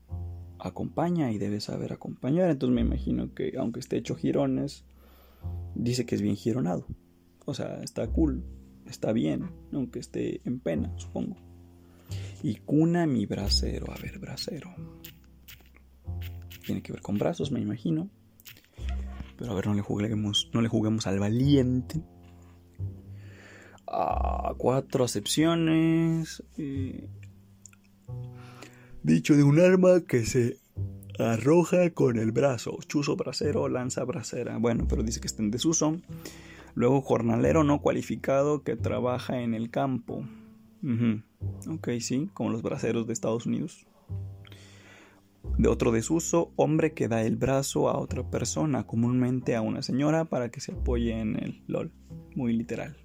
[0.60, 2.50] acompaña y debe saber acompañar.
[2.50, 4.86] Entonces me imagino que aunque esté hecho girones,
[5.76, 6.86] dice que es bien gironado.
[7.46, 8.44] O sea, está cool,
[8.86, 11.38] está bien, aunque esté en pena, supongo.
[12.44, 13.92] Y cuna mi brasero.
[13.92, 14.70] A ver, brasero.
[16.68, 18.10] Tiene que ver con brazos, me imagino.
[19.38, 22.04] Pero a ver, no le juguemos, no le juguemos al valiente.
[23.88, 26.44] Ah, cuatro acepciones.
[26.58, 27.08] Eh,
[29.02, 30.58] Dicho de un arma que se
[31.18, 32.78] arroja con el brazo.
[32.86, 34.58] Chuzo bracero, lanza bracera.
[34.58, 36.02] Bueno, pero dice que está en desuso.
[36.76, 40.26] Luego, jornalero no cualificado que trabaja en el campo.
[41.70, 43.88] Ok, sí, como los braceros de Estados Unidos.
[45.58, 50.26] De otro desuso, hombre que da el brazo a otra persona, comúnmente a una señora,
[50.26, 51.92] para que se apoye en el LOL.
[52.36, 52.96] Muy literal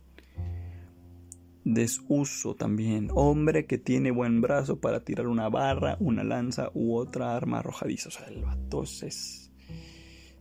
[1.65, 3.09] desuso también.
[3.15, 8.09] Hombre que tiene buen brazo para tirar una barra, una lanza u otra arma arrojadiza.
[8.09, 9.51] O sea, el vato es,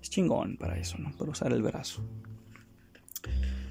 [0.02, 1.12] chingón para eso, ¿no?
[1.18, 2.04] Para usar el brazo.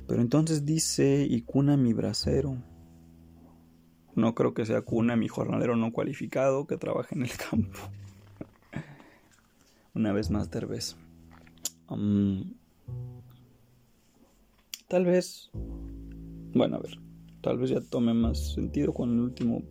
[0.06, 2.56] Pero entonces dice, y cuna mi bracero.
[4.16, 7.78] No creo que sea cuna mi jornalero no cualificado que trabaje en el campo.
[9.94, 10.48] Una vez más.
[11.88, 12.54] Um,
[14.88, 15.50] tal vez.
[16.52, 17.10] Bueno, a ver
[17.40, 19.62] tal vez ya tome más sentido con el último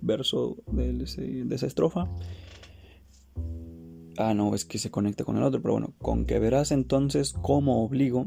[0.00, 1.04] verso de,
[1.50, 2.10] esa estrofa.
[4.16, 7.32] Ah, no, es que se conecta con el otro, pero bueno, con que verás entonces
[7.32, 8.26] cómo obligo.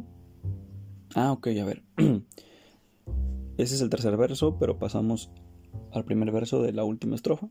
[1.15, 1.83] Ah, ok, a ver.
[3.57, 5.31] Ese es el tercer verso, pero pasamos
[5.91, 7.49] al primer verso de la última estrofa.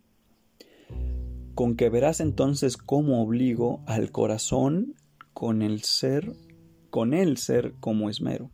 [1.56, 4.94] Con que verás entonces cómo obligo al corazón
[5.32, 6.36] con el ser,
[6.90, 8.50] con el ser como esmero.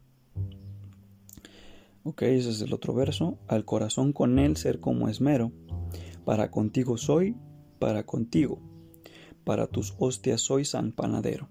[2.05, 3.41] Ok, ese es el otro verso.
[3.49, 5.51] Al corazón con él ser como esmero.
[6.25, 7.35] Para contigo soy,
[7.81, 8.61] para contigo.
[9.43, 11.49] Para tus hostias soy San Panadero.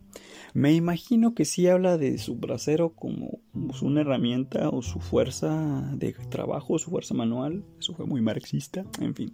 [0.54, 3.42] Me imagino que sí habla de su brasero como
[3.82, 7.66] una herramienta o su fuerza de trabajo, su fuerza manual.
[7.78, 9.34] Eso fue muy marxista, en fin.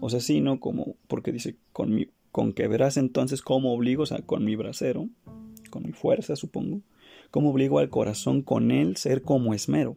[0.00, 0.60] O sea, sí, ¿no?
[0.60, 5.08] Como, porque dice, con, con que verás entonces cómo obligo, o sea, con mi brasero,
[5.70, 6.80] con mi fuerza, supongo,
[7.30, 9.96] cómo obligo al corazón con él ser como esmero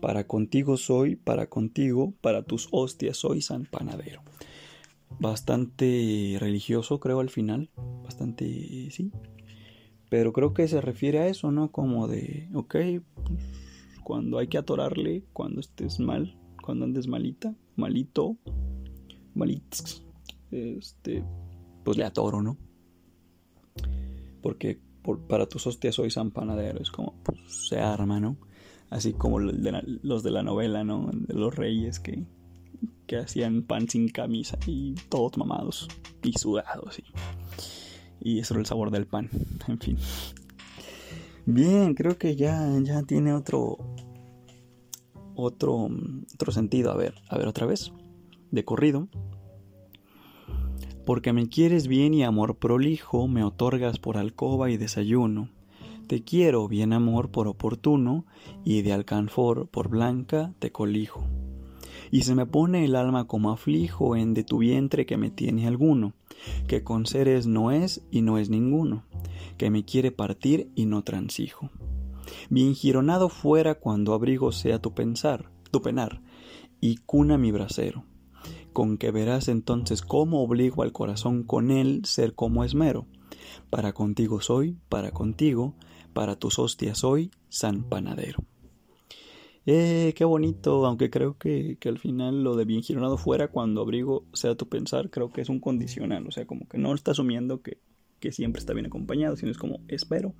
[0.00, 4.22] para contigo soy, para contigo, para tus hostias soy San Panadero.
[5.18, 7.70] Bastante religioso, creo, al final.
[8.02, 9.12] Bastante, sí.
[10.10, 11.70] Pero creo que se refiere a eso, ¿no?
[11.70, 12.76] Como de, ok,
[13.24, 13.44] pues,
[14.02, 18.36] cuando hay que atorarle, cuando estés mal, cuando andes malita, malito,
[19.34, 20.02] malitz,
[20.50, 21.24] este,
[21.84, 22.56] pues le atoro, ¿no?
[24.42, 24.80] Porque
[25.28, 28.36] para tus hostias soy San Panadero, es como, pues se arma, ¿no?
[28.94, 31.10] así como los de la novela, ¿no?
[31.12, 32.24] De los reyes que,
[33.08, 35.88] que hacían pan sin camisa y todos mamados
[36.22, 37.04] y sudados y,
[38.20, 39.30] y eso era el sabor del pan,
[39.68, 39.98] en fin.
[41.46, 43.78] Bien, creo que ya, ya tiene otro,
[45.34, 45.90] otro,
[46.34, 46.92] otro sentido.
[46.92, 47.92] A ver, a ver otra vez,
[48.54, 49.08] de corrido.
[51.04, 55.50] Porque me quieres bien y amor prolijo, me otorgas por alcoba y desayuno.
[56.06, 58.24] Te quiero bien amor por oportuno,
[58.64, 61.24] y de alcanfor por blanca te colijo.
[62.10, 65.66] Y se me pone el alma como aflijo en de tu vientre que me tiene
[65.66, 66.12] alguno,
[66.68, 69.04] que con seres no es y no es ninguno,
[69.58, 71.70] que me quiere partir y no transijo.
[72.50, 76.20] Bien gironado fuera cuando abrigo sea tu pensar, tu penar,
[76.80, 78.04] y cuna mi brasero,
[78.74, 83.06] con que verás entonces cómo obligo al corazón con él ser como esmero.
[83.70, 85.74] Para contigo soy, para contigo,
[86.12, 88.44] para tus hostias soy, San Panadero.
[89.64, 93.80] Eh, qué bonito, aunque creo que, que, al final lo de bien gironado fuera cuando
[93.80, 97.12] abrigo sea tu pensar, creo que es un condicional, o sea, como que no está
[97.12, 97.78] asumiendo que,
[98.20, 100.34] que siempre está bien acompañado, sino es como espero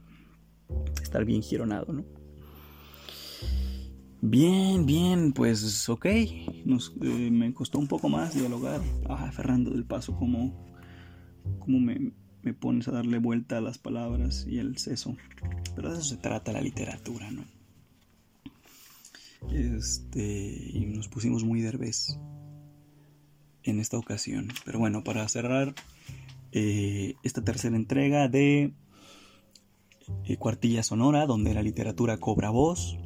[1.02, 2.04] estar bien gironado, ¿no?
[4.26, 6.06] Bien, bien, pues ok,
[6.64, 8.80] Nos, eh, me costó un poco más dialogar.
[9.06, 10.66] Ah, Fernando del Paso, cómo,
[11.58, 15.14] cómo me, me, pones a darle vuelta a las palabras y el seso.
[15.76, 17.44] Pero de eso se trata la literatura, ¿no?
[19.52, 22.18] Este, y nos pusimos muy derbez
[23.62, 24.48] en esta ocasión.
[24.64, 25.74] Pero bueno, para cerrar
[26.52, 28.72] eh, esta tercera entrega de
[30.24, 32.96] eh, Cuartilla Sonora, donde la literatura cobra voz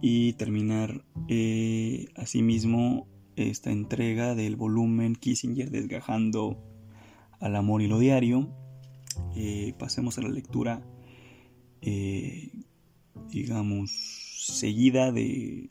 [0.00, 3.06] y terminar eh, asimismo
[3.36, 6.58] esta entrega del volumen Kissinger desgajando
[7.40, 8.48] al amor y lo diario.
[9.36, 10.82] Eh, pasemos a la lectura,
[11.82, 12.52] eh,
[13.30, 13.90] digamos,
[14.46, 15.68] seguida de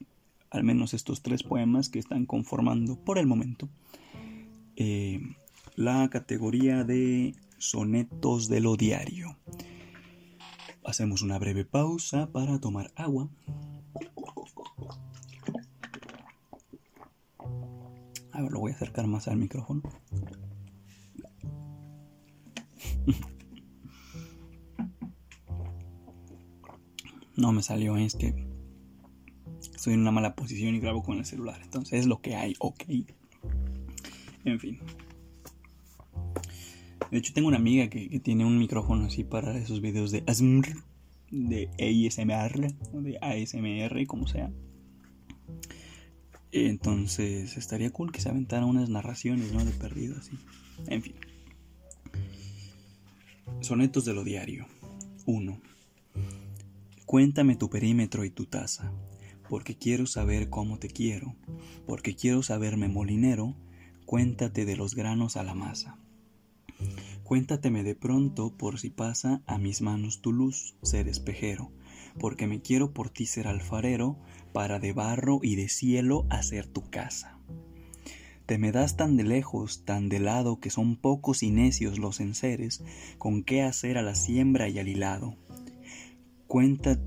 [0.49, 3.70] al menos estos tres poemas que están conformando por el momento
[5.76, 9.38] la categoría de sonetos de lo diario.
[10.84, 13.30] Hacemos una breve pausa para tomar agua.
[18.31, 19.81] A ver, lo voy a acercar más al micrófono.
[27.37, 28.47] No me salió, es que
[29.61, 31.61] estoy en una mala posición y grabo con el celular.
[31.61, 32.83] Entonces es lo que hay, ok.
[34.43, 34.79] En fin.
[37.11, 40.67] De hecho, tengo una amiga que, tiene un micrófono así para esos videos de ASMR,
[41.32, 44.51] de ASMR, o de ASMR, como sea.
[46.51, 49.63] Entonces estaría cool que se aventara unas narraciones, ¿no?
[49.63, 50.38] De perdido así.
[50.88, 51.15] En fin.
[53.61, 54.67] Sonetos de lo diario.
[55.25, 55.61] 1.
[57.05, 58.91] Cuéntame tu perímetro y tu taza,
[59.49, 61.36] porque quiero saber cómo te quiero,
[61.86, 63.55] porque quiero saberme molinero,
[64.05, 65.97] cuéntate de los granos a la masa.
[67.28, 71.73] Cuéntateme de pronto por si pasa a mis manos tu luz, ser espejero,
[72.21, 74.17] porque me quiero por ti ser alfarero,
[74.53, 77.38] para de barro y de cielo hacer tu casa.
[78.45, 82.21] Te me das tan de lejos, tan de lado, que son pocos y necios los
[82.21, 82.82] enseres,
[83.17, 85.36] con qué hacer a la siembra y al hilado.
[86.47, 86.97] Cuenta,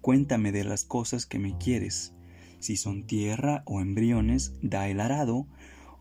[0.00, 2.14] cuéntame de las cosas que me quieres,
[2.58, 5.46] si son tierra o embriones, da el arado,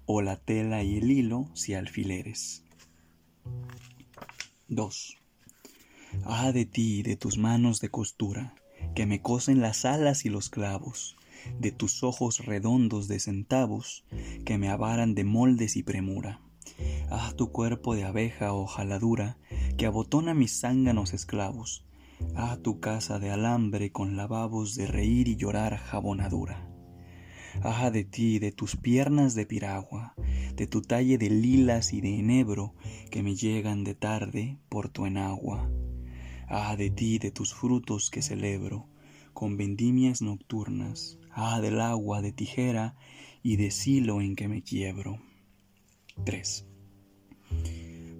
[0.07, 2.65] o la tela y el hilo, si alfileres.
[4.67, 5.17] 2.
[6.25, 8.53] Ah de ti, de tus manos de costura,
[8.95, 11.15] que me cosen las alas y los clavos,
[11.59, 14.03] de tus ojos redondos de centavos,
[14.45, 16.41] que me avaran de moldes y premura.
[17.09, 19.37] Ah, tu cuerpo de abeja o jaladura,
[19.77, 21.85] que abotona mis zánganos esclavos.
[22.35, 26.68] Ah, tu casa de alambre con lavabos de reír y llorar jabonadura.
[27.63, 30.13] Ah, de ti, de tus piernas de piragua,
[30.55, 32.73] de tu talle de lilas y de enebro,
[33.11, 35.69] que me llegan de tarde por tu enagua.
[36.47, 38.87] Ah, de ti, de tus frutos que celebro,
[39.33, 42.95] con vendimias nocturnas, ah, del agua de tijera
[43.43, 45.19] y de silo en que me quiebro.
[46.25, 46.65] 3.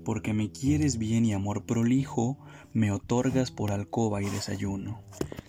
[0.06, 2.38] Porque me quieres bien y amor prolijo,
[2.74, 5.02] me otorgas por alcoba y desayuno.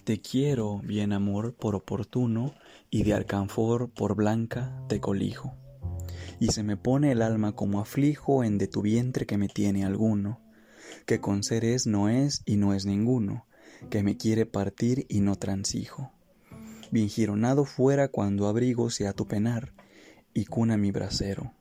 [0.05, 2.53] Te quiero, bien amor, por oportuno,
[2.91, 5.55] y de alcanfor por blanca te colijo.
[6.39, 9.85] Y se me pone el alma como aflijo en de tu vientre que me tiene
[9.85, 10.41] alguno
[11.07, 13.47] que con seres no es y no es ninguno,
[13.89, 16.13] que me quiere partir y no transijo.
[16.91, 19.73] Bien gironado fuera cuando abrigo sea tu penar,
[20.35, 21.53] y cuna mi brasero,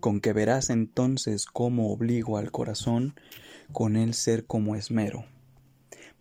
[0.00, 3.14] con que verás entonces cómo obligo al corazón
[3.72, 5.24] con el ser como esmero.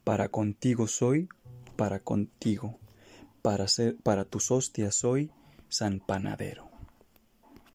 [0.04, 1.30] Para contigo soy,
[1.76, 2.80] para contigo,
[3.44, 5.30] para ser, para tus hostias soy,
[5.70, 6.73] San Panadero.